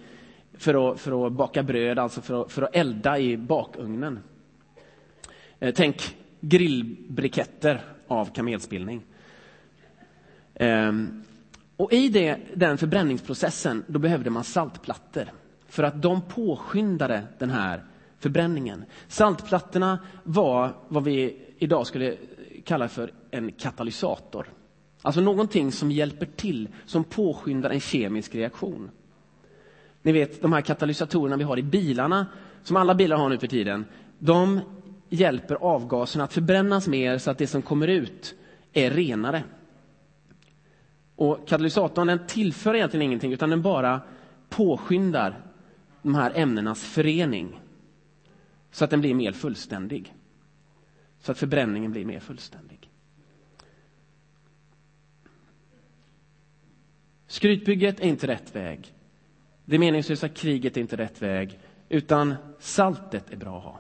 för 0.63 0.91
att, 0.91 1.00
för 1.00 1.27
att 1.27 1.34
baka 1.34 1.63
bröd, 1.63 2.00
alltså 2.00 2.22
för 2.22 2.41
att, 2.41 2.51
för 2.51 2.62
att 2.62 2.75
elda 2.75 3.20
i 3.20 3.38
bakugnen. 3.38 4.20
Eh, 5.60 5.74
tänk 5.75 6.15
grillbriketter 6.39 7.82
av 8.08 8.25
kamelspillning. 8.25 9.01
Eh, 10.53 10.91
och 11.77 11.93
i 11.93 12.10
det, 12.10 12.38
den 12.55 12.77
förbränningsprocessen 12.77 13.84
då 13.88 14.00
behövde 14.00 14.29
man 14.29 14.43
saltplattor 14.43 15.25
för 15.67 15.84
att 15.84 16.01
de 16.01 16.22
påskyndade 16.22 17.24
den 17.39 17.50
här 17.50 17.84
förbränningen. 18.20 18.86
Saltplattorna 19.08 20.00
var 20.24 20.74
vad 20.88 21.03
vi 21.03 21.38
idag 21.58 21.88
skulle 21.88 22.17
kalla 22.65 22.88
för 22.88 23.12
en 23.32 23.51
katalysator. 23.51 24.48
Alltså 25.01 25.22
någonting 25.22 25.72
som 25.72 25.91
hjälper 25.91 26.25
till, 26.25 26.67
som 26.86 27.03
påskyndar 27.03 27.70
en 27.70 27.79
kemisk 27.79 28.36
reaktion. 28.36 28.89
Ni 30.04 30.12
vet 30.12 30.42
de 30.42 30.54
här 30.54 30.62
katalysatorerna 30.62 31.38
vi 31.38 31.44
har 31.44 31.60
i 31.60 31.64
bilarna, 31.64 32.28
som 32.64 32.78
alla 32.78 32.96
bilar 32.96 33.18
har 33.18 33.30
nu 33.30 33.38
för 33.38 33.48
tiden. 33.48 33.86
De 34.20 34.60
hjälper 35.10 35.56
avgaserna 35.56 36.24
att 36.24 36.34
förbrännas 36.34 36.88
mer 36.88 37.18
så 37.18 37.32
att 37.32 37.38
det 37.38 37.48
som 37.48 37.62
kommer 37.62 37.88
ut 37.88 38.36
är 38.74 38.92
renare. 38.92 39.44
Och 41.16 41.48
katalysatorn 41.48 42.08
den 42.08 42.28
tillför 42.28 42.76
egentligen 42.76 43.02
ingenting 43.02 43.34
utan 43.34 43.50
den 43.50 43.62
bara 43.62 44.02
påskyndar 44.50 45.42
de 46.02 46.16
här 46.16 46.32
ämnenas 46.36 46.84
förening 46.84 47.60
så 48.72 48.84
att 48.84 48.90
den 48.90 49.02
blir 49.02 49.14
mer 49.14 49.32
fullständig. 49.32 50.14
Så 51.20 51.32
att 51.32 51.38
förbränningen 51.38 51.92
blir 51.92 52.06
mer 52.06 52.20
fullständig. 52.20 52.90
Skrytbygget 57.28 58.00
är 58.00 58.08
inte 58.08 58.28
rätt 58.28 58.56
väg. 58.56 58.94
Det 59.65 59.79
meningslösa 59.79 60.29
kriget 60.29 60.77
är 60.77 60.82
inte 60.82 60.96
rätt 60.96 61.22
väg, 61.22 61.60
utan 61.89 62.36
saltet 62.60 63.29
är 63.32 63.38
bra 63.38 63.58
att 63.58 63.63
ha. 63.63 63.79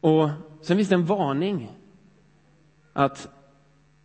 Och 0.00 0.30
sen 0.60 0.76
finns 0.76 0.88
det 0.88 0.94
en 0.94 1.06
varning 1.06 1.72
att 2.92 3.28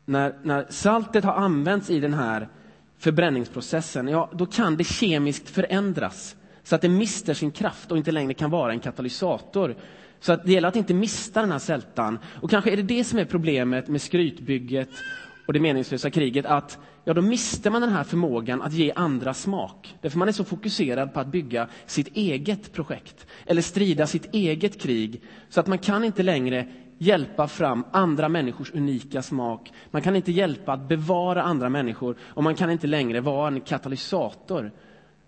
när, 0.06 0.40
när 0.44 0.66
saltet 0.70 1.24
har 1.24 1.34
använts 1.34 1.90
i 1.90 2.00
den 2.00 2.14
här 2.14 2.50
förbränningsprocessen, 2.98 4.08
ja, 4.08 4.30
då 4.34 4.46
kan 4.46 4.78
det 4.78 4.84
kemiskt 4.84 5.50
förändras 5.50 6.36
så 6.64 6.76
att 6.76 6.82
det 6.82 6.90
mister 6.90 7.34
sin 7.34 7.52
kraft 7.52 7.92
och 7.92 7.98
inte 7.98 8.12
längre 8.12 8.34
kan 8.34 8.50
vara 8.50 8.72
en 8.72 8.80
katalysator. 8.80 9.76
Så 10.20 10.34
att 10.34 10.46
det 10.46 10.52
gäller 10.52 10.68
att 10.68 10.76
inte 10.76 10.94
mista 10.94 11.42
den 11.42 11.52
här 11.52 11.60
sältan. 11.60 12.20
Och 12.42 12.50
kanske 12.50 12.72
är 12.72 12.78
det 12.78 12.84
det 12.84 13.04
som 13.04 13.20
är 13.20 13.26
problemet 13.26 13.88
med 13.88 14.02
skrytbygget 14.02 15.06
och 15.46 15.54
det 15.54 15.60
meningslösa 15.60 16.10
kriget, 16.10 16.46
att 16.46 16.80
ja, 17.04 17.14
då 17.14 17.22
miste 17.22 17.70
man 17.70 17.82
den 17.82 17.92
här 17.92 18.04
förmågan 18.04 18.62
att 18.62 18.74
ge 18.74 18.92
andra 18.96 19.34
smak. 19.34 19.96
Därför 20.02 20.18
man 20.18 20.28
är 20.28 20.32
så 20.32 20.44
fokuserad 20.44 21.14
på 21.14 21.20
att 21.20 21.28
bygga 21.28 21.68
sitt 21.86 22.18
eget 22.18 22.74
projekt 22.74 23.28
eller 23.46 23.62
strida 23.62 24.08
sitt 24.08 24.34
eget 24.36 24.82
krig 24.82 25.22
så 25.50 25.60
att 25.60 25.68
man 25.68 25.78
kan 25.78 26.04
inte 26.04 26.24
längre 26.24 26.68
hjälpa 26.98 27.48
fram 27.48 27.86
andra 27.92 28.30
människors 28.30 28.72
unika 28.74 29.22
smak. 29.22 29.72
Man 29.92 30.02
kan 30.02 30.16
inte 30.16 30.32
hjälpa 30.32 30.74
att 30.74 30.88
bevara 30.88 31.44
andra 31.44 31.70
människor 31.70 32.16
och 32.22 32.44
man 32.44 32.56
kan 32.56 32.72
inte 32.72 32.88
längre 32.88 33.22
vara 33.22 33.48
en 33.48 33.62
katalysator 33.62 34.72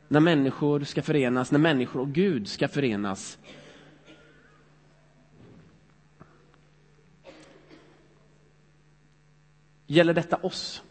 när 0.07 0.19
människor 0.19 0.83
ska 0.83 1.01
förenas, 1.01 1.51
när 1.51 1.59
människor 1.59 2.01
och 2.01 2.09
Gud 2.09 2.47
ska 2.47 2.67
förenas. 2.67 3.37
Gäller 9.87 10.13
detta 10.13 10.37
oss? 10.37 10.83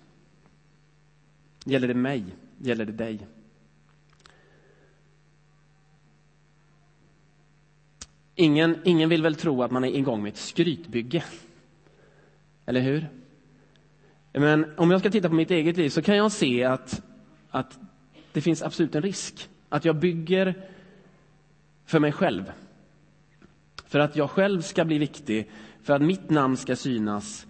Gäller 1.64 1.88
det 1.88 1.94
mig? 1.94 2.24
Gäller 2.58 2.84
det 2.84 2.92
dig? 2.92 3.26
Ingen, 8.34 8.78
ingen 8.84 9.08
vill 9.08 9.22
väl 9.22 9.34
tro 9.34 9.62
att 9.62 9.70
man 9.70 9.84
är 9.84 9.88
igång 9.88 10.22
med 10.22 10.32
ett 10.32 10.38
skrytbygge? 10.38 11.24
Eller 12.66 12.80
hur? 12.80 13.08
Men 14.32 14.66
om 14.76 14.90
jag 14.90 15.00
ska 15.00 15.10
titta 15.10 15.28
på 15.28 15.34
mitt 15.34 15.50
eget 15.50 15.76
liv 15.76 15.88
så 15.88 16.02
kan 16.02 16.16
jag 16.16 16.32
se 16.32 16.64
att, 16.64 17.02
att 17.50 17.78
det 18.32 18.40
finns 18.40 18.62
absolut 18.62 18.94
en 18.94 19.02
risk 19.02 19.48
att 19.68 19.84
jag 19.84 19.96
bygger 19.96 20.68
för 21.84 22.00
mig 22.00 22.12
själv. 22.12 22.52
För 23.86 23.98
att 23.98 24.16
jag 24.16 24.30
själv 24.30 24.60
ska 24.60 24.84
bli 24.84 24.98
viktig, 24.98 25.50
för 25.82 25.92
att 25.94 26.02
mitt 26.02 26.30
namn 26.30 26.56
ska 26.56 26.76
synas. 26.76 27.46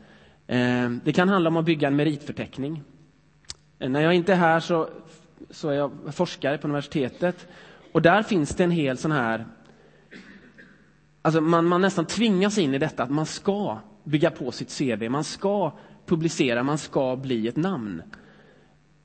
Eh, 0.53 0.91
det 1.05 1.13
kan 1.13 1.29
handla 1.29 1.49
om 1.49 1.57
att 1.57 1.65
bygga 1.65 1.89
en 1.89 1.97
meritförteckning. 1.97 2.83
Eh, 3.79 3.91
när 3.91 4.01
jag 4.01 4.15
inte 4.15 4.33
är 4.33 4.37
här 4.37 4.61
så 4.61 4.89
så 5.51 5.69
är 5.69 5.75
jag 5.75 5.93
forskare 6.13 6.59
på 6.59 6.67
universitetet. 6.67 7.49
Och 7.93 8.03
där 8.03 8.23
finns 8.23 8.55
det 8.55 8.65
en 8.65 8.71
hel 8.71 8.99
sån 8.99 9.13
här... 9.13 9.47
Alltså 11.23 11.41
man, 11.41 11.67
man 11.67 11.81
nästan 11.81 12.07
tvingas 12.07 12.59
in 12.59 12.75
i 12.75 12.79
detta 12.79 13.03
att 13.03 13.11
man 13.11 13.27
ska 13.27 13.79
bygga 14.05 14.31
på 14.31 14.53
sitt 14.53 14.79
CV, 14.79 15.09
man 15.09 15.25
ska 15.25 15.73
publicera, 16.07 16.63
man 16.63 16.79
ska 16.79 17.17
bli 17.17 17.49
ett 17.49 17.57
namn. 17.57 18.03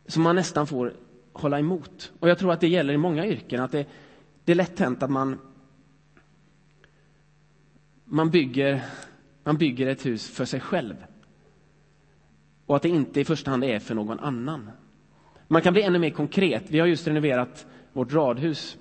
Som 0.07 0.23
man 0.23 0.35
nästan 0.35 0.67
får 0.67 0.93
hålla 1.33 1.59
emot. 1.59 2.11
Och 2.19 2.29
jag 2.29 2.39
tror 2.39 2.51
att 2.51 2.61
det 2.61 2.67
gäller 2.67 2.93
i 2.93 2.97
många 2.97 3.25
yrken, 3.25 3.61
att 3.61 3.71
det, 3.71 3.85
det 4.45 4.51
är 4.51 4.55
lätt 4.55 4.79
hänt 4.79 5.03
att 5.03 5.09
man, 5.09 5.39
man, 8.05 8.29
bygger, 8.29 8.83
man 9.43 9.57
bygger 9.57 9.87
ett 9.87 10.05
hus 10.05 10.29
för 10.29 10.45
sig 10.45 10.59
själv. 10.59 10.95
Och 12.67 12.75
att 12.75 12.81
det 12.81 12.89
inte 12.89 13.19
i 13.19 13.25
första 13.25 13.51
hand 13.51 13.63
är 13.63 13.79
för 13.79 13.95
någon 13.95 14.19
annan. 14.19 14.69
Man 15.47 15.61
kan 15.61 15.73
bli 15.73 15.81
ännu 15.81 15.99
mer 15.99 16.09
konkret. 16.09 16.63
Vi 16.67 16.79
har 16.79 16.87
just 16.87 17.07
renoverat 17.07 17.65
vårt 17.93 18.13
radhus 18.13 18.77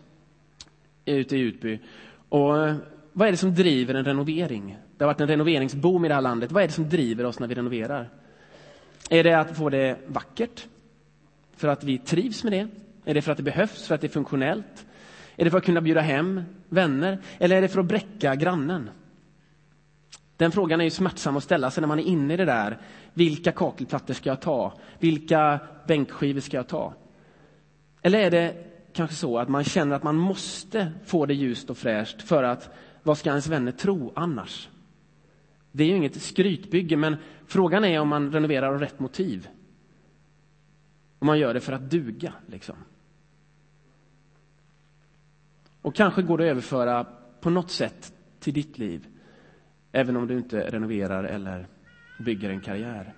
ute 1.05 1.37
i 1.37 1.41
Utby. 1.41 1.81
Och 2.29 2.67
eh, 2.67 2.77
vad 3.13 3.29
är 3.29 3.33
det 3.33 3.39
som 3.39 3.55
driver 3.55 3.95
en 3.95 4.05
renovering? 4.05 4.77
Det 4.97 5.05
har 5.05 5.13
varit 5.13 5.21
en 5.21 5.29
renoveringsboom 5.29 6.05
i 6.05 6.09
det 6.09 6.15
här 6.15 6.21
landet. 6.21 6.53
Vad 6.53 6.63
är 6.63 6.67
det 6.67 6.73
som 6.73 6.89
driver 6.89 7.25
oss 7.25 7.39
när 7.39 7.47
vi 7.47 7.55
renoverar? 7.55 8.11
Är 9.11 9.25
det 9.25 9.35
att 9.35 9.57
få 9.57 9.69
det 9.69 9.97
vackert? 10.07 10.67
För 11.57 11.69
att 11.69 11.85
vi 11.85 11.99
trivs 11.99 12.45
med 12.45 12.53
det? 12.53 12.69
Är 13.05 13.15
det 13.15 13.23
för 13.23 13.33
att 13.33 13.37
det 13.37 13.43
behövs, 13.43 13.87
för 13.87 13.95
att 13.95 14.01
det 14.01 14.07
är 14.07 14.09
funktionellt? 14.09 14.87
Är 15.37 15.45
det 15.45 15.51
för 15.51 15.59
att 15.59 15.65
kunna 15.65 15.81
bjuda 15.81 16.01
hem 16.01 16.43
vänner? 16.69 17.19
Eller 17.39 17.57
är 17.57 17.61
det 17.61 17.69
för 17.69 17.81
att 17.81 17.87
bräcka 17.87 18.35
grannen? 18.35 18.91
Den 20.37 20.53
frågan 20.53 20.81
är 20.81 20.85
ju 20.85 20.91
smärtsam 20.91 21.37
att 21.37 21.45
ställa 21.45 21.71
sig 21.71 21.81
när 21.81 21.89
man 21.89 21.99
är 21.99 22.03
inne 22.03 22.35
i 22.35 22.37
det 22.37 22.45
där. 22.45 22.79
Vilka 23.15 23.53
kakelplattor 23.53 24.15
ska 24.15 24.29
jag 24.29 24.41
ta? 24.41 24.73
Vilka 24.99 25.61
bänkskivor 25.87 26.41
ska 26.41 26.57
jag 26.57 26.69
ta? 26.69 26.95
Eller 28.03 28.19
är 28.19 28.31
det 28.31 28.55
kanske 28.93 29.17
så 29.17 29.39
att 29.39 29.49
man 29.49 29.65
känner 29.65 29.97
att 29.97 30.03
man 30.03 30.17
måste 30.17 30.93
få 31.05 31.27
det 31.27 31.35
ljust 31.35 31.71
och 31.71 31.79
fräscht 31.79 32.23
för 32.23 32.43
att 32.43 32.71
vad 33.03 33.19
ska 33.19 33.31
ens 33.31 33.47
vänner 33.47 33.73
tro 33.73 34.13
annars? 34.17 34.69
Det 35.73 35.85
är 35.85 35.89
ju 35.89 35.97
inget 35.97 36.23
skrytbygge, 36.23 36.97
men 36.97 37.17
frågan 37.47 37.85
är 37.85 38.01
om 38.01 38.09
man 38.09 38.33
renoverar 38.33 38.73
av 38.73 38.81
rätt 38.81 38.99
motiv. 38.99 39.49
Om 41.19 41.27
man 41.27 41.39
gör 41.39 41.55
det 41.55 41.61
för 41.61 41.73
att 41.73 41.91
duga, 41.91 42.33
liksom. 42.47 42.77
Och 45.83 45.95
kanske 45.95 46.23
går 46.23 46.39
det 46.39 46.45
att 46.45 46.51
överföra 46.51 47.07
på 47.41 47.51
något 47.51 47.71
sätt 47.71 48.13
till 48.41 48.55
ditt 48.55 48.79
liv, 48.79 49.07
även 49.97 50.17
om 50.17 50.27
du 50.27 50.39
inte 50.39 50.71
renoverar 50.71 51.25
eller 51.25 51.67
bygger 52.19 52.51
en 52.51 52.61
karriär. 52.61 53.15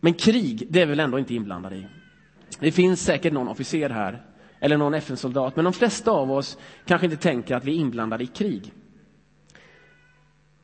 Men 0.00 0.14
krig, 0.14 0.66
det 0.70 0.82
är 0.82 0.86
väl 0.86 1.00
ändå 1.00 1.18
inte 1.18 1.34
inblandad 1.34 1.72
i? 1.72 1.86
Det 2.60 2.72
finns 2.72 3.04
säkert 3.04 3.32
någon 3.32 3.48
officer 3.48 3.90
här, 3.90 4.22
eller 4.60 4.76
någon 4.76 4.94
FN-soldat, 4.94 5.56
men 5.56 5.64
de 5.64 5.72
flesta 5.72 6.10
av 6.10 6.32
oss 6.32 6.58
kanske 6.84 7.06
inte 7.06 7.16
tänker 7.16 7.56
att 7.56 7.64
vi 7.64 7.76
är 7.76 7.80
inblandade 7.80 8.24
i 8.24 8.26
krig. 8.26 8.72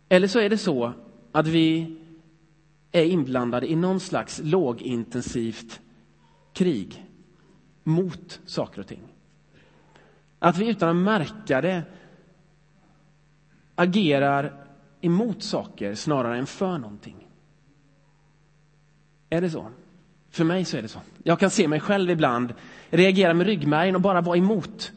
Eller 0.09 0.29
så 0.29 0.39
är 0.39 0.49
det 0.49 0.59
så 0.59 0.93
att 1.33 1.47
vi 1.47 1.97
är 2.93 3.05
inblandade 3.05 3.71
i 3.71 3.77
någon 3.77 4.01
slags 4.01 4.41
lågintensivt 4.45 5.81
krig 6.53 7.05
mot 7.85 8.41
saker 8.47 8.81
och 8.81 8.87
ting. 8.87 9.03
Att 10.39 10.59
vi 10.59 10.69
utan 10.69 10.89
att 10.89 10.97
märka 10.97 11.61
det 11.61 11.83
agerar 13.77 14.53
emot 15.01 15.43
saker 15.43 15.95
snarare 15.95 16.39
än 16.39 16.47
för 16.47 16.79
någonting. 16.79 17.29
Är 19.31 19.41
det 19.41 19.51
så? 19.51 19.67
För 20.31 20.45
mig 20.45 20.65
så 20.65 20.77
är 20.77 20.83
det 20.83 20.89
så. 20.89 21.01
Jag 21.23 21.41
kan 21.41 21.51
se 21.51 21.69
mig 21.69 21.81
själv 21.81 22.11
ibland 22.11 22.55
reagera 22.91 23.35
med 23.35 23.47
ryggmärgen 23.47 23.95
och 23.95 24.01
bara 24.01 24.21
vara 24.21 24.37
emot. 24.37 24.93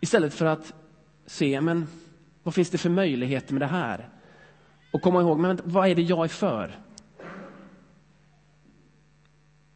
Istället 0.00 0.34
för 0.34 0.46
att 0.46 0.74
se, 1.26 1.60
men 1.60 1.86
vad 2.42 2.54
finns 2.54 2.70
det 2.70 2.78
för 2.78 2.90
möjligheter 2.90 3.52
med 3.54 3.62
det 3.62 3.66
här? 3.66 4.08
Och 4.92 5.02
komma 5.02 5.20
ihåg, 5.20 5.38
men 5.38 5.60
vad 5.64 5.88
är 5.88 5.94
det 5.94 6.02
jag 6.02 6.24
är 6.24 6.28
för? 6.28 6.78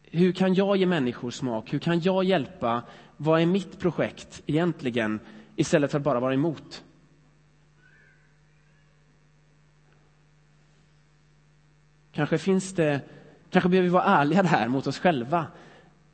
Hur 0.03 0.31
kan 0.31 0.53
jag 0.53 0.77
ge 0.77 0.85
människor 0.85 1.31
smak? 1.31 1.73
Hur 1.73 1.79
kan 1.79 1.99
jag 1.99 2.23
hjälpa? 2.23 2.83
Vad 3.17 3.41
är 3.41 3.45
mitt 3.45 3.79
projekt 3.79 4.43
egentligen? 4.45 5.19
Istället 5.55 5.91
för 5.91 5.97
att 5.97 6.03
bara 6.03 6.19
vara 6.19 6.33
emot. 6.33 6.84
Kanske 12.15 12.37
finns 12.37 12.73
det, 12.73 13.01
kanske 13.49 13.69
behöver 13.69 13.87
vi 13.87 13.93
vara 13.93 14.03
ärliga 14.03 14.43
där 14.43 14.67
mot 14.67 14.87
oss 14.87 14.99
själva. 14.99 15.47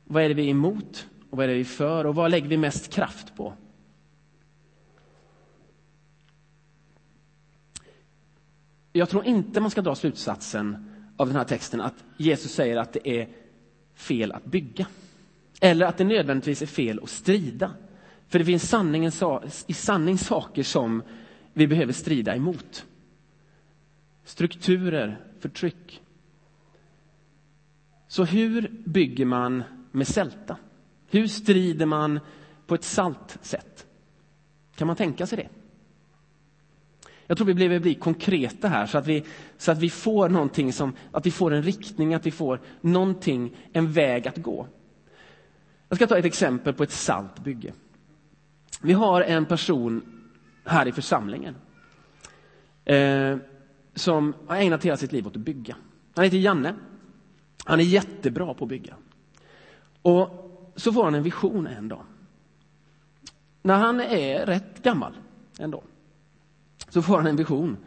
Vad 0.04 0.24
är 0.24 0.28
det 0.30 0.34
vi 0.34 0.46
är 0.46 0.50
emot 0.50 1.08
och 1.30 1.38
vad 1.38 1.44
är 1.44 1.48
det 1.48 1.54
vi 1.54 1.60
är 1.60 1.66
för 1.66 2.06
och 2.06 2.16
vad 2.16 2.32
lägger 2.32 2.48
vi 2.48 2.58
mest 2.58 2.94
kraft 2.94 3.36
på? 3.36 3.54
Jag 8.94 9.10
tror 9.10 9.26
inte 9.26 9.62
man 9.62 9.72
ska 9.72 9.82
dra 9.82 9.96
slutsatsen 9.96 10.92
av 11.18 11.28
den 11.28 11.36
här 11.36 11.44
texten 11.44 11.82
att 11.82 12.04
Jesus 12.18 12.52
säger 12.52 12.78
att 12.78 12.94
det 12.94 13.10
är 13.10 13.30
fel 13.94 14.32
att 14.32 14.46
bygga. 14.46 14.88
Eller 15.62 15.86
att 15.86 15.98
det 15.98 16.04
nödvändigtvis 16.04 16.62
är 16.62 16.66
fel 16.66 17.00
att 17.04 17.10
strida. 17.10 17.72
För 18.28 18.40
det 18.40 18.46
finns 18.46 18.70
sanningen, 18.70 19.12
i 19.68 19.74
sanning 19.74 20.18
saker 20.18 20.64
som 20.64 21.04
vi 21.54 21.68
behöver 21.68 21.94
strida 21.94 22.36
emot. 22.36 22.86
Strukturer, 24.24 25.31
förtryck. 25.42 26.02
Så 28.08 28.24
hur 28.24 28.72
bygger 28.86 29.26
man 29.26 29.64
med 29.92 30.08
sälta? 30.08 30.58
Hur 31.08 31.28
strider 31.28 31.86
man 31.86 32.20
på 32.68 32.76
ett 32.76 32.84
salt 32.84 33.38
sätt? 33.42 33.86
Kan 34.76 34.88
man 34.88 34.96
tänka 34.96 35.28
sig 35.28 35.38
det? 35.38 35.50
Jag 37.28 37.38
tror 37.38 37.48
vi 37.48 37.54
behöver 37.54 37.80
bli 37.80 37.94
konkreta 37.96 38.68
här 38.68 38.86
så 38.86 38.98
att 38.98 39.08
vi, 39.08 39.24
så 39.58 39.72
att 39.72 39.78
vi 39.78 39.90
får 39.90 40.30
någonting 40.30 40.74
som, 40.74 40.96
att 41.12 41.26
vi 41.26 41.32
får 41.32 41.54
en 41.54 41.64
riktning, 41.64 42.14
att 42.14 42.26
vi 42.26 42.32
får 42.32 42.62
någonting, 42.82 43.56
en 43.74 43.92
väg 43.92 44.28
att 44.28 44.38
gå. 44.38 44.68
Jag 45.90 45.96
ska 45.96 46.08
ta 46.08 46.18
ett 46.18 46.26
exempel 46.26 46.74
på 46.74 46.84
ett 46.84 46.92
salt 46.92 47.40
bygge. 47.40 47.74
Vi 48.82 48.94
har 48.94 49.22
en 49.22 49.46
person 49.46 50.02
här 50.66 50.88
i 50.88 50.92
församlingen 50.92 51.56
eh, 52.86 53.38
som 53.96 54.34
har 54.48 54.56
ägnat 54.56 54.86
hela 54.86 54.98
sitt 54.98 55.12
liv 55.12 55.28
åt 55.28 55.36
att 55.36 55.42
bygga. 55.42 55.76
Han 56.16 56.24
heter 56.24 56.38
Janne. 56.38 56.76
Han 57.66 57.80
är 57.80 57.84
jättebra 57.84 58.54
på 58.54 58.66
att 58.66 58.70
bygga. 58.70 58.96
Och 60.02 60.30
så 60.76 60.94
får 60.94 61.04
han 61.04 61.16
en 61.16 61.24
vision 61.24 61.68
en 61.68 61.88
dag. 61.88 62.04
När 63.62 63.76
han 63.76 64.00
är 64.00 64.46
rätt 64.46 64.84
gammal 64.84 65.14
en 65.60 65.72
dag, 65.72 65.84
så 66.90 67.02
får 67.02 67.18
han 67.18 67.28
en 67.28 67.36
vision 67.36 67.78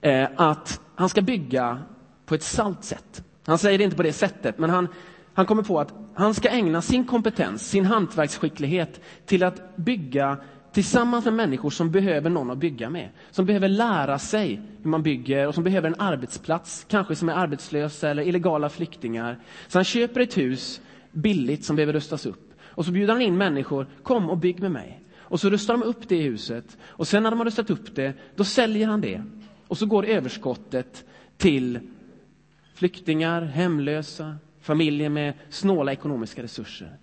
eh, 0.00 0.28
att 0.36 0.80
han 0.94 1.08
ska 1.08 1.22
bygga 1.22 1.82
på 2.26 2.34
ett 2.34 2.42
salt 2.42 2.84
sätt. 2.84 3.24
Han 3.46 3.58
säger 3.58 3.78
det 3.78 3.84
inte 3.84 3.96
på 3.96 4.02
det 4.02 4.12
sättet, 4.12 4.58
men 4.58 4.70
han, 4.70 4.88
han 5.34 5.46
kommer 5.46 5.62
på 5.62 5.80
att 5.80 5.94
han 6.14 6.34
ska 6.34 6.48
ägna 6.48 6.82
sin 6.82 7.06
kompetens, 7.06 7.70
sin 7.70 7.86
hantverksskicklighet 7.86 9.00
till 9.26 9.42
att 9.42 9.76
bygga 9.76 10.38
tillsammans 10.76 11.24
med 11.24 11.34
människor 11.34 11.70
som 11.70 11.90
behöver 11.90 12.30
någon 12.30 12.50
att 12.50 12.58
bygga 12.58 12.90
med. 12.90 13.08
Som 13.30 13.46
behöver 13.46 13.68
lära 13.68 14.18
sig 14.18 14.60
hur 14.82 14.90
man 14.90 15.02
bygger 15.02 15.48
och 15.48 15.54
som 15.54 15.64
behöver 15.64 15.88
en 15.88 16.00
arbetsplats, 16.00 16.86
kanske 16.88 17.16
som 17.16 17.28
är 17.28 17.32
arbetslösa 17.32 18.10
eller 18.10 18.22
illegala 18.22 18.68
flyktingar. 18.68 19.38
Så 19.68 19.78
han 19.78 19.84
köper 19.84 20.20
ett 20.20 20.38
hus 20.38 20.80
billigt 21.12 21.64
som 21.64 21.76
behöver 21.76 21.92
rustas 21.92 22.26
upp. 22.26 22.52
Och 22.62 22.84
så 22.84 22.92
bjuder 22.92 23.12
han 23.12 23.22
in 23.22 23.36
människor, 23.36 23.86
kom 24.02 24.30
och 24.30 24.38
bygg 24.38 24.60
med 24.60 24.70
mig. 24.70 25.00
Och 25.18 25.40
så 25.40 25.50
rustar 25.50 25.74
de 25.74 25.82
upp 25.82 26.08
det 26.08 26.22
huset. 26.22 26.76
Och 26.84 27.08
sen 27.08 27.22
när 27.22 27.30
de 27.30 27.38
har 27.38 27.46
rustat 27.46 27.70
upp 27.70 27.94
det, 27.94 28.12
då 28.34 28.44
säljer 28.44 28.86
han 28.86 29.00
det. 29.00 29.22
Och 29.66 29.78
så 29.78 29.86
går 29.86 30.06
överskottet 30.06 31.04
till 31.36 31.78
flyktingar, 32.74 33.42
hemlösa, 33.42 34.36
familjer 34.60 35.08
med 35.08 35.34
snåla 35.50 35.92
ekonomiska 35.92 36.42
resurser. 36.42 36.96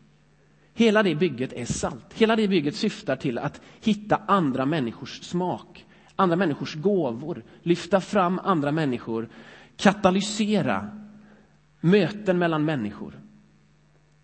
Hela 0.74 1.04
det 1.04 1.16
bygget 1.16 1.54
är 1.54 1.66
salt. 1.66 2.14
Hela 2.14 2.36
det 2.36 2.48
bygget 2.48 2.76
syftar 2.76 3.16
till 3.16 3.38
att 3.38 3.62
hitta 3.82 4.22
andra 4.28 4.66
människors 4.66 5.22
smak, 5.22 5.86
andra 6.16 6.36
människors 6.36 6.76
gåvor, 6.76 7.44
lyfta 7.62 8.02
fram 8.02 8.40
andra 8.44 8.72
människor, 8.72 9.30
katalysera 9.78 10.90
möten 11.80 12.38
mellan 12.38 12.66
människor. 12.66 13.20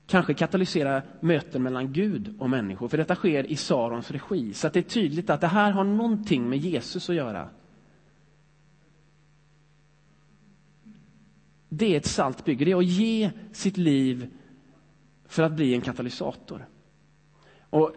Kanske 0.07 0.33
katalysera 0.33 1.01
möten 1.19 1.63
mellan 1.63 1.93
Gud 1.93 2.35
och 2.39 2.49
människor, 2.49 2.87
för 2.87 2.97
detta 2.97 3.15
sker 3.15 3.51
i 3.51 3.55
Sarons 3.55 4.11
regi. 4.11 4.53
Så 4.53 4.67
att 4.67 4.73
det 4.73 4.79
är 4.79 4.83
tydligt 4.83 5.29
att 5.29 5.41
det 5.41 5.47
här 5.47 5.71
har 5.71 5.83
någonting 5.83 6.49
med 6.49 6.59
Jesus 6.59 7.09
att 7.09 7.15
göra. 7.15 7.49
Det 11.69 11.93
är 11.93 11.97
ett 11.97 12.05
salt 12.05 12.45
bygge, 12.45 12.65
det 12.65 12.71
är 12.71 12.75
att 12.75 12.85
ge 12.85 13.31
sitt 13.51 13.77
liv 13.77 14.27
för 15.29 15.43
att 15.43 15.51
bli 15.51 15.73
en 15.73 15.81
katalysator. 15.81 16.65
Och 17.69 17.91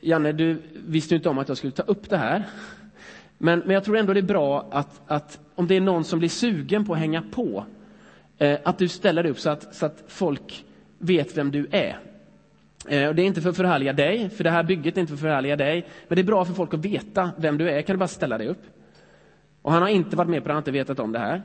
Janne, 0.00 0.32
du 0.32 0.62
visste 0.74 1.14
inte 1.14 1.28
om 1.28 1.38
att 1.38 1.48
jag 1.48 1.56
skulle 1.56 1.72
ta 1.72 1.82
upp 1.82 2.10
det 2.10 2.16
här. 2.16 2.44
Men, 3.38 3.58
men 3.58 3.70
jag 3.70 3.84
tror 3.84 3.96
ändå 3.96 4.12
det 4.12 4.20
är 4.20 4.22
bra 4.22 4.68
att, 4.70 5.02
att 5.06 5.40
om 5.54 5.66
det 5.66 5.74
är 5.74 5.80
någon 5.80 6.04
som 6.04 6.18
blir 6.18 6.28
sugen 6.28 6.84
på 6.84 6.92
att 6.92 6.98
hänga 6.98 7.22
på, 7.22 7.64
eh, 8.38 8.58
att 8.64 8.78
du 8.78 8.88
ställer 8.88 9.22
dig 9.22 9.32
upp 9.32 9.38
så 9.38 9.50
att, 9.50 9.74
så 9.74 9.86
att 9.86 10.04
folk 10.06 10.64
vet 10.98 11.36
vem 11.36 11.50
du 11.50 11.66
är. 11.70 11.98
Eh, 12.88 13.08
och 13.08 13.14
det 13.14 13.22
är 13.22 13.26
inte 13.26 13.40
för 13.40 13.50
att 13.50 13.56
förhärliga 13.56 13.92
dig, 13.92 14.30
för 14.30 14.44
det 14.44 14.50
här 14.50 14.62
bygget 14.62 14.96
är 14.96 15.00
inte 15.00 15.10
för 15.10 15.16
att 15.16 15.20
förhärliga 15.20 15.56
dig. 15.56 15.88
Men 16.08 16.16
det 16.16 16.22
är 16.22 16.26
bra 16.26 16.44
för 16.44 16.54
folk 16.54 16.74
att 16.74 16.84
veta 16.84 17.30
vem 17.36 17.58
du 17.58 17.70
är. 17.70 17.82
Kan 17.82 17.94
du 17.94 17.98
bara 17.98 18.08
ställa 18.08 18.38
dig 18.38 18.48
upp? 18.48 18.62
Och 19.62 19.72
han 19.72 19.82
har 19.82 19.88
inte 19.88 20.16
varit 20.16 20.30
med 20.30 20.42
på 20.42 20.48
det, 20.48 20.52
han 20.52 20.56
har 20.56 20.60
inte 20.60 20.70
vetat 20.70 20.98
om 20.98 21.12
det 21.12 21.18
här. 21.18 21.42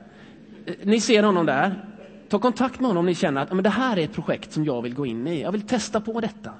Eh, 0.65 0.73
ni 0.83 0.99
ser 1.01 1.23
honom 1.23 1.45
där. 1.45 1.85
Ta 2.29 2.39
kontakt 2.39 2.79
med 2.79 2.87
honom 2.87 2.99
om 2.99 3.05
ni 3.05 3.15
känner 3.15 3.41
att 3.41 3.53
men 3.53 3.63
det 3.63 3.69
här 3.69 3.97
är 3.97 4.03
ett 4.03 4.13
projekt 4.13 4.51
som 4.51 4.65
jag 4.65 4.81
vill 4.81 4.93
gå 4.93 5.05
in 5.05 5.27
i. 5.27 5.41
Jag 5.41 5.51
vill 5.51 5.61
testa 5.61 6.01
på 6.01 6.21
detta. 6.21 6.53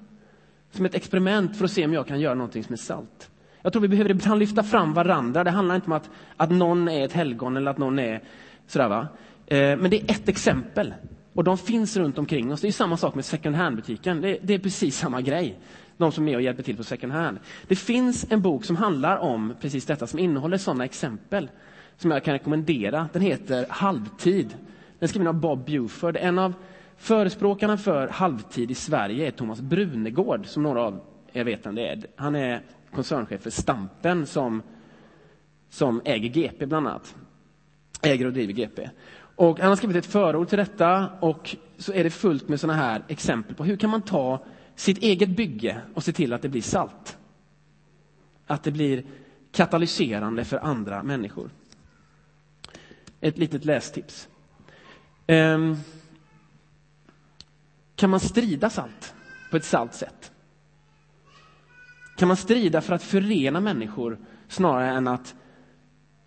Som 0.71 0.85
ett 0.85 0.95
experiment 0.95 1.57
för 1.57 1.65
att 1.65 1.71
se 1.71 1.85
om 1.85 1.93
jag 1.93 2.07
kan 2.07 2.19
göra 2.19 2.33
någonting 2.33 2.63
som 2.63 2.73
är 2.73 2.77
salt. 2.77 3.29
Jag 3.61 3.73
tror 3.73 3.81
vi 3.81 3.87
behöver 3.87 4.09
ibland 4.09 4.39
lyfta 4.39 4.63
fram 4.63 4.93
varandra. 4.93 5.43
Det 5.43 5.51
handlar 5.51 5.75
inte 5.75 5.87
om 5.87 5.93
att, 5.93 6.09
att 6.37 6.51
någon 6.51 6.87
är 6.87 7.05
ett 7.05 7.13
helgon 7.13 7.57
eller 7.57 7.71
att 7.71 7.77
någon 7.77 7.99
är 7.99 8.23
sådär 8.67 8.89
va. 8.89 9.07
Eh, 9.47 9.57
men 9.57 9.89
det 9.89 10.01
är 10.01 10.11
ett 10.11 10.29
exempel. 10.29 10.93
Och 11.33 11.43
de 11.43 11.57
finns 11.57 11.97
runt 11.97 12.17
omkring 12.17 12.53
oss. 12.53 12.61
Det 12.61 12.67
är 12.67 12.71
samma 12.71 12.97
sak 12.97 13.15
med 13.15 13.25
second 13.25 13.55
hand-butiken. 13.55 14.21
Det, 14.21 14.37
det, 14.41 14.53
är 14.53 14.59
precis 14.59 14.97
samma 14.97 15.21
grej. 15.21 15.59
De 15.97 16.11
som 16.11 16.27
är 16.27 16.35
och 16.35 16.41
hjälper 16.41 16.63
till 16.63 16.77
på 16.77 16.83
second 16.83 17.13
hand. 17.13 17.39
Det 17.67 17.75
finns 17.75 18.25
en 18.29 18.41
bok 18.41 18.65
som 18.65 18.75
handlar 18.75 19.17
om 19.17 19.53
precis 19.61 19.85
detta, 19.85 20.07
som 20.07 20.19
innehåller 20.19 20.57
sådana 20.57 20.85
exempel. 20.85 21.49
Som 21.97 22.11
jag 22.11 22.23
kan 22.23 22.33
rekommendera. 22.33 23.09
Den 23.13 23.21
heter 23.21 23.65
Halvtid. 23.69 24.53
Den 24.99 25.05
är 25.05 25.07
skriven 25.07 25.27
av 25.27 25.33
Bob 25.33 25.65
Buford. 25.65 26.17
En 26.17 26.39
av 26.39 26.53
förespråkarna 26.97 27.77
för 27.77 28.07
halvtid 28.07 28.71
i 28.71 28.75
Sverige 28.75 29.27
är 29.27 29.31
Thomas 29.31 29.61
Brunegård, 29.61 30.45
som 30.45 30.63
några 30.63 30.81
av 30.81 31.01
er 31.33 31.43
vet 31.43 31.65
vem 31.65 31.75
det 31.75 31.87
är. 31.87 32.07
Han 32.15 32.35
är 32.35 32.61
koncernchef 32.91 33.41
för 33.41 33.49
Stampen 33.49 34.25
som, 34.25 34.61
som 35.69 36.01
äger 36.05 36.29
GP 36.29 36.65
bland 36.65 36.87
annat. 36.87 37.15
Äger 38.01 38.25
och 38.25 38.33
driver 38.33 38.53
GP. 38.53 38.89
Och 39.35 39.59
han 39.59 39.69
har 39.69 39.75
skrivit 39.75 39.97
ett 39.97 40.05
förord 40.05 40.49
till 40.49 40.57
detta 40.57 41.09
och 41.19 41.55
så 41.77 41.93
är 41.93 42.03
det 42.03 42.09
fullt 42.09 42.49
med 42.49 42.59
sådana 42.59 42.79
här 42.79 43.03
exempel 43.07 43.55
på 43.55 43.63
hur 43.63 43.77
kan 43.77 43.89
man 43.89 44.01
ta 44.01 44.45
sitt 44.75 44.97
eget 44.97 45.29
bygge 45.29 45.81
och 45.93 46.03
se 46.03 46.11
till 46.11 46.33
att 46.33 46.41
det 46.41 46.49
blir 46.49 46.61
salt. 46.61 47.17
Att 48.47 48.63
det 48.63 48.71
blir 48.71 49.03
katalyserande 49.51 50.45
för 50.45 50.57
andra 50.57 51.03
människor. 51.03 51.49
Ett 53.21 53.37
litet 53.37 53.65
lästips. 53.65 54.27
Ehm, 55.31 55.75
kan 57.95 58.09
man 58.09 58.19
strida 58.19 58.69
salt 58.69 59.13
på 59.51 59.57
ett 59.57 59.65
salt 59.65 59.93
sätt? 59.93 60.31
Kan 62.17 62.27
man 62.27 62.37
strida 62.37 62.81
för 62.81 62.93
att 62.93 63.03
förena 63.03 63.59
människor 63.59 64.17
snarare 64.47 64.89
än 64.89 65.07
att 65.07 65.35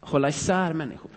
hålla 0.01 0.29
isär 0.29 0.73
människor? 0.73 1.11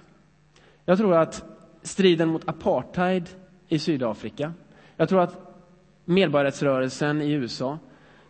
Jag 0.86 0.98
tror 0.98 1.16
att 1.16 1.44
striden 1.82 2.30
mot 2.30 2.50
apartheid 2.50 3.30
i 3.68 3.80
Sydafrika, 3.80 4.54
jag 4.98 5.10
tror 5.10 5.22
att 5.22 5.56
medborgarrättsrörelsen 6.06 7.22
i 7.22 7.32
USA 7.32 7.80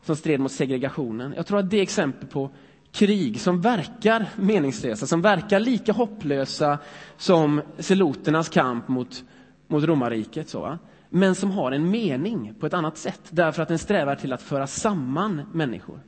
som 0.02 0.16
stred 0.16 0.40
mot 0.40 0.52
segregationen, 0.52 1.34
jag 1.36 1.46
tror 1.46 1.60
att 1.60 1.70
det 1.70 1.78
är 1.78 1.82
exempel 1.82 2.30
på 2.30 2.50
krig 2.92 3.42
som 3.42 3.62
verkar 3.62 4.30
meningslösa, 4.36 5.08
som 5.08 5.22
verkar 5.22 5.60
lika 5.60 5.94
hopplösa 5.94 6.78
som 7.18 7.62
seloternas 7.80 8.50
kamp 8.50 8.88
mot, 8.88 9.24
mot 9.68 9.84
romarriket. 9.84 10.50
Så, 10.50 10.78
men 11.10 11.36
som 11.36 11.52
har 11.52 11.72
en 11.72 11.90
mening 11.90 12.54
på 12.60 12.66
ett 12.66 12.74
annat 12.74 12.98
sätt, 12.98 13.22
därför 13.30 13.62
att 13.62 13.68
den 13.68 13.80
strävar 13.80 14.16
till 14.16 14.34
att 14.34 14.42
föra 14.42 14.68
samman 14.68 15.42
människor. 15.54 16.00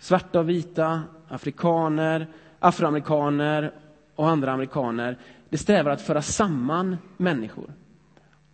Svarta 0.00 0.40
och 0.40 0.48
vita, 0.48 1.02
afrikaner, 1.28 2.26
afroamerikaner 2.58 3.72
och 4.14 4.28
andra 4.28 4.52
amerikaner. 4.52 5.18
Det 5.48 5.58
strävar 5.58 5.90
att 5.90 6.00
föra 6.00 6.22
samman 6.22 6.96
människor. 7.16 7.72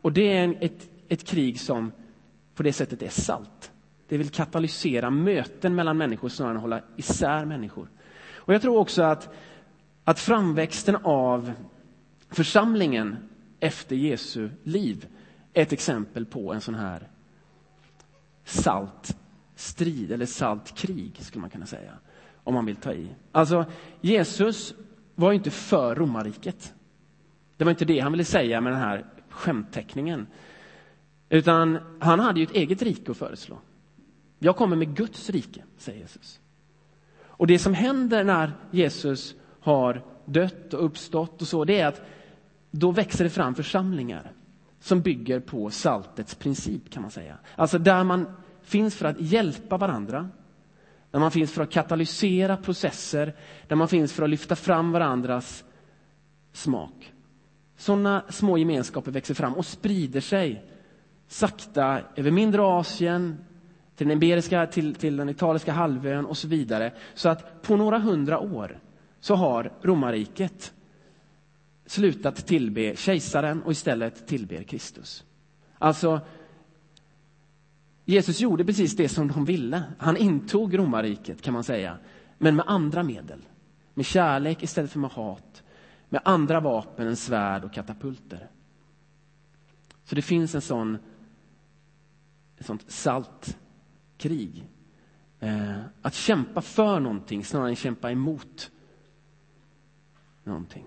Och 0.02 0.12
det 0.12 0.36
är 0.36 0.56
ett, 0.60 0.88
ett 1.08 1.24
krig 1.24 1.60
som 1.60 1.92
på 2.54 2.62
det 2.62 2.72
sättet 2.72 3.02
är 3.02 3.08
salt. 3.08 3.72
Det 4.08 4.16
vill 4.18 4.30
katalysera 4.30 5.10
möten 5.10 5.74
mellan 5.74 5.96
människor 5.96 6.28
snarare 6.28 6.50
än 6.50 6.56
att 6.56 6.62
hålla 6.62 6.80
isär 6.96 7.44
människor. 7.44 7.88
Och 8.34 8.54
jag 8.54 8.62
tror 8.62 8.78
också 8.78 9.02
att, 9.02 9.34
att 10.04 10.18
framväxten 10.18 10.96
av 11.02 11.52
församlingen 12.30 13.16
efter 13.60 13.96
Jesu 13.96 14.50
liv 14.62 15.06
är 15.52 15.62
ett 15.62 15.72
exempel 15.72 16.26
på 16.26 16.52
en 16.52 16.60
sån 16.60 16.74
här 16.74 17.08
salt 18.44 19.16
strid, 19.54 20.12
eller 20.12 20.26
salt 20.26 20.74
krig, 20.74 21.18
skulle 21.20 21.40
man 21.40 21.50
kunna 21.50 21.66
säga. 21.66 21.92
Om 22.44 22.54
man 22.54 22.66
vill 22.66 22.76
ta 22.76 22.92
i. 22.92 23.08
Alltså, 23.32 23.64
Jesus 24.00 24.74
var 25.14 25.32
inte 25.32 25.50
för 25.50 25.94
romarriket. 25.94 26.74
Det 27.56 27.64
var 27.64 27.70
inte 27.70 27.84
det 27.84 28.00
han 28.00 28.12
ville 28.12 28.24
säga 28.24 28.60
med 28.60 28.72
den 28.72 28.80
här 28.80 29.06
skämtteckningen. 29.28 30.26
Utan 31.28 31.78
han 32.00 32.20
hade 32.20 32.40
ju 32.40 32.46
ett 32.46 32.54
eget 32.54 32.82
rike 32.82 33.10
att 33.10 33.16
föreslå. 33.16 33.58
Jag 34.38 34.56
kommer 34.56 34.76
med 34.76 34.96
Guds 34.96 35.30
rike, 35.30 35.64
säger 35.78 35.98
Jesus. 36.00 36.40
Och 37.18 37.46
det 37.46 37.58
som 37.58 37.74
händer 37.74 38.24
när 38.24 38.52
Jesus 38.70 39.34
har 39.60 40.02
dött 40.26 40.74
och 40.74 40.84
uppstått 40.84 41.42
och 41.42 41.48
så, 41.48 41.64
det 41.64 41.80
är 41.80 41.86
att 41.86 42.02
då 42.70 42.90
växer 42.90 43.24
det 43.24 43.30
fram 43.30 43.54
församlingar 43.54 44.32
som 44.80 45.00
bygger 45.00 45.40
på 45.40 45.70
saltets 45.70 46.34
princip, 46.34 46.90
kan 46.90 47.02
man 47.02 47.10
säga. 47.10 47.38
Alltså 47.56 47.78
där 47.78 48.04
man 48.04 48.26
finns 48.62 48.94
för 48.94 49.06
att 49.06 49.20
hjälpa 49.20 49.76
varandra, 49.76 50.28
där 51.10 51.20
man 51.20 51.30
finns 51.30 51.52
för 51.52 51.62
att 51.62 51.70
katalysera 51.70 52.56
processer, 52.56 53.34
där 53.68 53.76
man 53.76 53.88
finns 53.88 54.12
för 54.12 54.22
att 54.22 54.30
lyfta 54.30 54.56
fram 54.56 54.92
varandras 54.92 55.64
smak. 56.52 57.12
Sådana 57.76 58.24
små 58.28 58.58
gemenskaper 58.58 59.10
växer 59.10 59.34
fram 59.34 59.54
och 59.54 59.66
sprider 59.66 60.20
sig 60.20 60.64
sakta 61.28 62.00
över 62.16 62.30
mindre 62.30 62.62
Asien, 62.62 63.36
till 63.96 64.08
den, 64.08 64.16
iberiska, 64.16 64.66
till, 64.66 64.94
till 64.94 65.16
den 65.16 65.28
italiska 65.28 65.72
halvön 65.72 66.26
och 66.26 66.36
så 66.36 66.48
vidare. 66.48 66.92
Så 67.14 67.28
att 67.28 67.62
på 67.62 67.76
några 67.76 67.98
hundra 67.98 68.38
år 68.38 68.78
så 69.26 69.34
har 69.34 69.72
romarriket 69.82 70.74
slutat 71.86 72.46
tillbe 72.46 72.96
kejsaren 72.96 73.62
och 73.62 73.72
istället 73.72 74.26
tillber 74.26 74.62
Kristus. 74.62 75.24
Alltså, 75.78 76.20
Jesus 78.04 78.40
gjorde 78.40 78.64
precis 78.64 78.96
det 78.96 79.08
som 79.08 79.28
de 79.28 79.44
ville. 79.44 79.82
Han 79.98 80.16
intog 80.16 80.78
romarriket, 80.78 81.42
kan 81.42 81.54
man 81.54 81.64
säga, 81.64 81.98
men 82.38 82.56
med 82.56 82.64
andra 82.68 83.02
medel. 83.02 83.42
Med 83.94 84.06
kärlek 84.06 84.62
istället 84.62 84.90
för 84.90 84.98
med 84.98 85.10
hat. 85.10 85.62
Med 86.08 86.20
andra 86.24 86.60
vapen 86.60 87.06
än 87.06 87.16
svärd 87.16 87.64
och 87.64 87.72
katapulter. 87.72 88.50
Så 90.04 90.14
det 90.14 90.22
finns 90.22 90.54
en 90.54 90.60
sån, 90.60 90.98
ett 92.58 92.66
sånt 92.66 92.90
salt 92.90 93.58
krig. 94.18 94.68
Eh, 95.40 95.80
att 96.02 96.14
kämpa 96.14 96.60
för 96.60 97.00
någonting 97.00 97.44
snarare 97.44 97.68
än 97.68 97.76
kämpa 97.76 98.10
emot 98.10 98.70
någonting. 100.46 100.84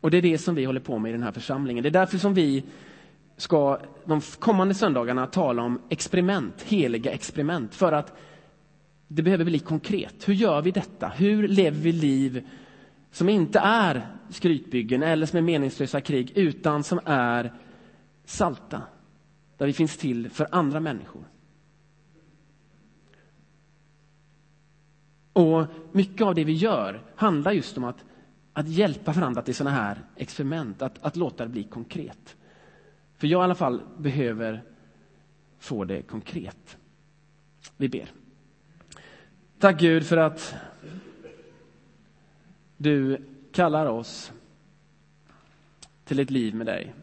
Och 0.00 0.10
det 0.10 0.16
är 0.16 0.22
det 0.22 0.38
som 0.38 0.54
vi 0.54 0.64
håller 0.64 0.80
på 0.80 0.98
med 0.98 1.08
i 1.08 1.12
den 1.12 1.22
här 1.22 1.32
församlingen. 1.32 1.82
Det 1.82 1.88
är 1.88 1.90
därför 1.90 2.18
som 2.18 2.34
vi 2.34 2.64
ska 3.36 3.78
de 4.04 4.20
kommande 4.20 4.74
söndagarna 4.74 5.26
tala 5.26 5.62
om 5.62 5.80
experiment, 5.88 6.62
heliga 6.62 7.12
experiment. 7.12 7.74
För 7.74 7.92
att 7.92 8.16
det 9.08 9.22
behöver 9.22 9.44
bli 9.44 9.58
konkret. 9.58 10.28
Hur 10.28 10.34
gör 10.34 10.62
vi 10.62 10.70
detta? 10.70 11.08
Hur 11.08 11.48
lever 11.48 11.78
vi 11.78 11.92
liv 11.92 12.48
som 13.10 13.28
inte 13.28 13.58
är 13.58 14.06
skrytbyggen 14.30 15.02
eller 15.02 15.26
som 15.26 15.38
är 15.38 15.42
meningslösa 15.42 16.00
krig, 16.00 16.32
utan 16.34 16.82
som 16.82 17.00
är 17.04 17.52
salta? 18.24 18.82
Där 19.56 19.66
vi 19.66 19.72
finns 19.72 19.96
till 19.96 20.30
för 20.30 20.48
andra 20.50 20.80
människor. 20.80 21.24
Och 25.32 25.66
mycket 25.92 26.26
av 26.26 26.34
det 26.34 26.44
vi 26.44 26.52
gör 26.52 27.02
handlar 27.16 27.52
just 27.52 27.76
om 27.76 27.84
att, 27.84 28.04
att 28.52 28.68
hjälpa 28.68 29.12
varandra 29.12 29.42
till 29.42 29.54
sådana 29.54 29.76
här 29.76 29.98
experiment, 30.16 30.82
att, 30.82 31.02
att 31.02 31.16
låta 31.16 31.44
det 31.44 31.50
bli 31.50 31.64
konkret. 31.64 32.36
För 33.16 33.26
jag 33.26 33.40
i 33.40 33.44
alla 33.44 33.54
fall 33.54 33.82
behöver 33.98 34.62
få 35.58 35.84
det 35.84 36.02
konkret. 36.02 36.76
Vi 37.76 37.88
ber. 37.88 38.12
Tack 39.58 39.80
Gud 39.80 40.06
för 40.06 40.16
att 40.16 40.54
du 42.76 43.26
kallar 43.52 43.86
oss 43.86 44.32
till 46.04 46.20
ett 46.20 46.30
liv 46.30 46.54
med 46.54 46.66
dig. 46.66 46.94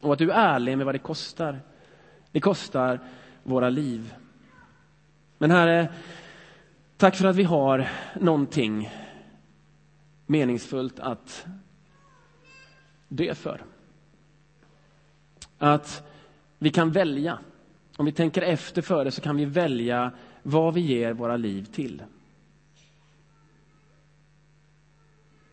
Och 0.00 0.12
att 0.12 0.18
du 0.18 0.30
är 0.30 0.34
ärlig 0.34 0.76
med 0.76 0.86
vad 0.86 0.94
det 0.94 0.98
kostar. 0.98 1.60
Det 2.30 2.40
kostar 2.40 3.00
våra 3.42 3.70
liv. 3.70 4.14
Men 5.38 5.50
Herre, 5.50 5.88
tack 6.96 7.16
för 7.16 7.24
att 7.24 7.36
vi 7.36 7.42
har 7.42 7.88
någonting 8.20 8.90
meningsfullt 10.26 11.00
att 11.00 11.46
dö 13.08 13.34
för. 13.34 13.64
Att 15.58 16.06
vi 16.58 16.70
kan 16.70 16.90
välja. 16.90 17.38
Om 17.96 18.06
vi 18.06 18.12
tänker 18.12 18.42
efter 18.42 18.82
före 18.82 19.10
så 19.10 19.20
kan 19.20 19.36
vi 19.36 19.44
välja 19.44 20.12
vad 20.42 20.74
vi 20.74 20.80
ger 20.80 21.12
våra 21.12 21.36
liv 21.36 21.64
till. 21.64 22.02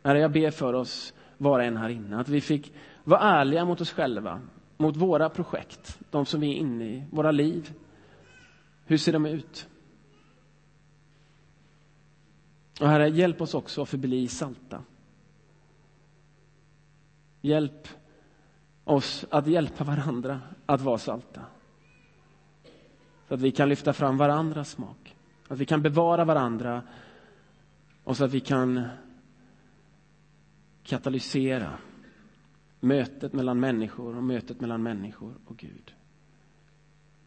Herre, 0.04 0.20
jag 0.20 0.32
ber 0.32 0.52
för 0.52 0.74
oss 0.74 1.14
var 1.38 1.60
och 1.60 1.66
en 1.66 1.78
här 1.78 1.90
inne, 1.90 2.20
att 2.20 2.30
vi 2.30 2.42
fick 2.42 2.74
vara 3.04 3.20
ärliga 3.20 3.66
mot 3.66 3.82
oss 3.82 3.92
själva 3.92 4.42
mot 4.82 4.98
våra 4.98 5.30
projekt, 5.30 6.00
de 6.10 6.26
som 6.26 6.42
vi 6.42 6.52
är 6.52 6.56
inne 6.56 6.86
i, 6.86 7.04
våra 7.12 7.32
liv. 7.32 7.74
Hur 8.86 8.98
ser 8.98 9.14
de 9.14 9.26
ut? 9.26 9.68
Och 12.82 12.88
Herre, 12.88 13.10
hjälp 13.10 13.41
oss 13.41 13.54
också 13.54 13.82
att 13.82 13.89
förbli 13.89 14.28
salta. 14.28 14.84
Hjälp 17.41 17.88
oss 18.84 19.26
att 19.30 19.48
hjälpa 19.48 19.84
varandra 19.84 20.39
att 20.65 20.82
vara 20.82 20.98
salta. 20.98 21.41
Så 23.28 23.34
att 23.34 23.41
vi 23.41 23.52
kan 23.52 23.70
lyfta 23.70 23.94
fram 23.94 24.17
varandras 24.17 24.70
smak. 24.70 25.15
Att 25.48 25.58
vi 25.58 25.65
kan 25.65 25.82
bevara 25.82 26.26
varandra 26.26 26.84
och 28.04 28.17
så 28.17 28.26
att 28.26 28.32
vi 28.32 28.39
kan 28.39 28.88
katalysera 30.84 31.78
mötet 32.80 33.34
mellan 33.34 33.60
människor 33.60 34.17
och 34.17 34.24
mötet 34.24 34.62
mellan 34.62 34.84
människor 34.84 35.34
och 35.46 35.58
Gud. 35.58 35.94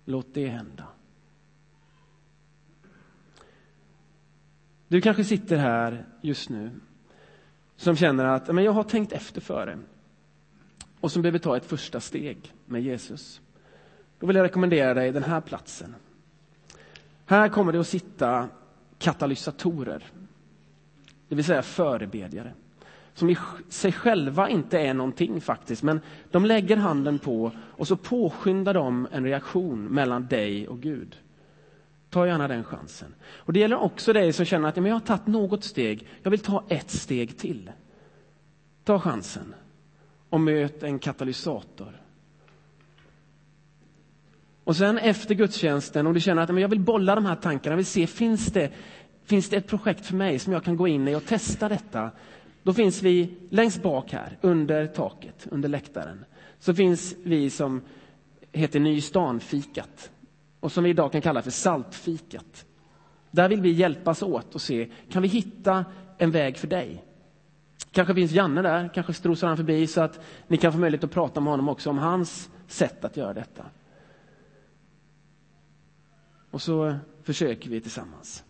Låt 0.04 0.34
det 0.34 0.46
hända. 0.46 0.86
Du 4.88 5.00
kanske 5.00 5.24
sitter 5.24 5.56
här 5.56 6.04
just 6.20 6.50
nu 6.50 6.70
som 7.76 7.96
känner 7.96 8.24
att 8.24 8.54
men 8.54 8.64
jag 8.64 8.72
har 8.72 8.82
tänkt 8.82 9.12
efter 9.12 9.40
före 9.40 9.78
och 11.00 11.12
som 11.12 11.22
behöver 11.22 11.38
ta 11.38 11.56
ett 11.56 11.64
första 11.64 12.00
steg 12.00 12.52
med 12.66 12.82
Jesus. 12.82 13.40
Då 14.18 14.26
vill 14.26 14.36
jag 14.36 14.44
rekommendera 14.44 14.94
dig 14.94 15.12
den 15.12 15.22
här 15.22 15.40
platsen. 15.40 15.94
Här 17.26 17.48
kommer 17.48 17.72
det 17.72 17.80
att 17.80 17.86
sitta 17.86 18.48
katalysatorer, 18.98 20.04
det 21.28 21.34
vill 21.34 21.44
säga 21.44 21.62
förebedjare 21.62 22.52
som 23.14 23.30
i 23.30 23.36
sig 23.68 23.92
själva 23.92 24.48
inte 24.48 24.78
är 24.78 24.94
någonting 24.94 25.40
faktiskt, 25.40 25.82
men 25.82 26.00
de 26.30 26.44
lägger 26.44 26.76
handen 26.76 27.18
på 27.18 27.52
och 27.58 27.88
så 27.88 27.96
påskyndar 27.96 28.74
de 28.74 29.08
en 29.12 29.24
reaktion 29.24 29.84
mellan 29.84 30.26
dig 30.26 30.68
och 30.68 30.80
Gud. 30.80 31.16
Ta 32.14 32.26
gärna 32.26 32.48
den 32.48 32.64
chansen. 32.64 33.14
Och 33.36 33.52
Det 33.52 33.60
gäller 33.60 33.76
också 33.76 34.12
dig 34.12 34.32
som 34.32 34.44
känner 34.44 34.68
att 34.68 34.76
ja, 34.76 34.82
men 34.82 34.88
jag 34.88 34.96
har 34.96 35.06
tagit 35.06 35.26
något 35.26 35.64
steg, 35.64 36.06
jag 36.22 36.30
vill 36.30 36.40
ta 36.40 36.64
ett 36.68 36.90
steg 36.90 37.38
till. 37.38 37.70
Ta 38.84 39.00
chansen 39.00 39.54
och 40.30 40.40
möt 40.40 40.82
en 40.82 40.98
katalysator. 40.98 42.00
Och 44.64 44.76
sen 44.76 44.98
efter 44.98 45.34
gudstjänsten, 45.34 46.06
om 46.06 46.14
du 46.14 46.20
känner 46.20 46.42
att 46.42 46.48
men 46.48 46.62
jag 46.62 46.68
vill 46.68 46.80
bolla 46.80 47.14
de 47.14 47.24
här 47.24 47.36
tankarna, 47.36 47.72
jag 47.72 47.76
vill 47.76 47.86
se, 47.86 48.06
finns 48.06 48.46
det, 48.46 48.70
finns 49.24 49.48
det 49.48 49.56
ett 49.56 49.66
projekt 49.66 50.06
för 50.06 50.14
mig 50.14 50.38
som 50.38 50.52
jag 50.52 50.64
kan 50.64 50.76
gå 50.76 50.88
in 50.88 51.08
i 51.08 51.14
och 51.14 51.24
testa 51.26 51.68
detta? 51.68 52.10
Då 52.62 52.72
finns 52.72 53.02
vi 53.02 53.36
längst 53.50 53.82
bak 53.82 54.12
här, 54.12 54.38
under 54.40 54.86
taket, 54.86 55.46
under 55.50 55.68
läktaren. 55.68 56.24
Så 56.58 56.74
finns 56.74 57.14
vi 57.22 57.50
som 57.50 57.80
heter 58.52 58.80
Nystanfikat 58.80 60.10
och 60.64 60.72
som 60.72 60.84
vi 60.84 60.90
idag 60.90 61.12
kan 61.12 61.20
kalla 61.22 61.42
för 61.42 61.50
Saltfikat. 61.50 62.66
Där 63.30 63.48
vill 63.48 63.60
vi 63.60 63.70
hjälpas 63.70 64.22
åt 64.22 64.54
och 64.54 64.60
se, 64.60 64.90
kan 65.10 65.22
vi 65.22 65.28
hitta 65.28 65.84
en 66.18 66.30
väg 66.30 66.56
för 66.56 66.66
dig? 66.66 67.04
Kanske 67.90 68.14
finns 68.14 68.32
Janne 68.32 68.62
där, 68.62 68.90
kanske 68.94 69.12
strosar 69.12 69.48
han 69.48 69.56
förbi 69.56 69.86
så 69.86 70.00
att 70.00 70.20
ni 70.48 70.56
kan 70.56 70.72
få 70.72 70.78
möjlighet 70.78 71.04
att 71.04 71.10
prata 71.10 71.40
med 71.40 71.52
honom 71.52 71.68
också 71.68 71.90
om 71.90 71.98
hans 71.98 72.50
sätt 72.66 73.04
att 73.04 73.16
göra 73.16 73.32
detta. 73.34 73.64
Och 76.50 76.62
så 76.62 76.94
försöker 77.22 77.70
vi 77.70 77.80
tillsammans. 77.80 78.44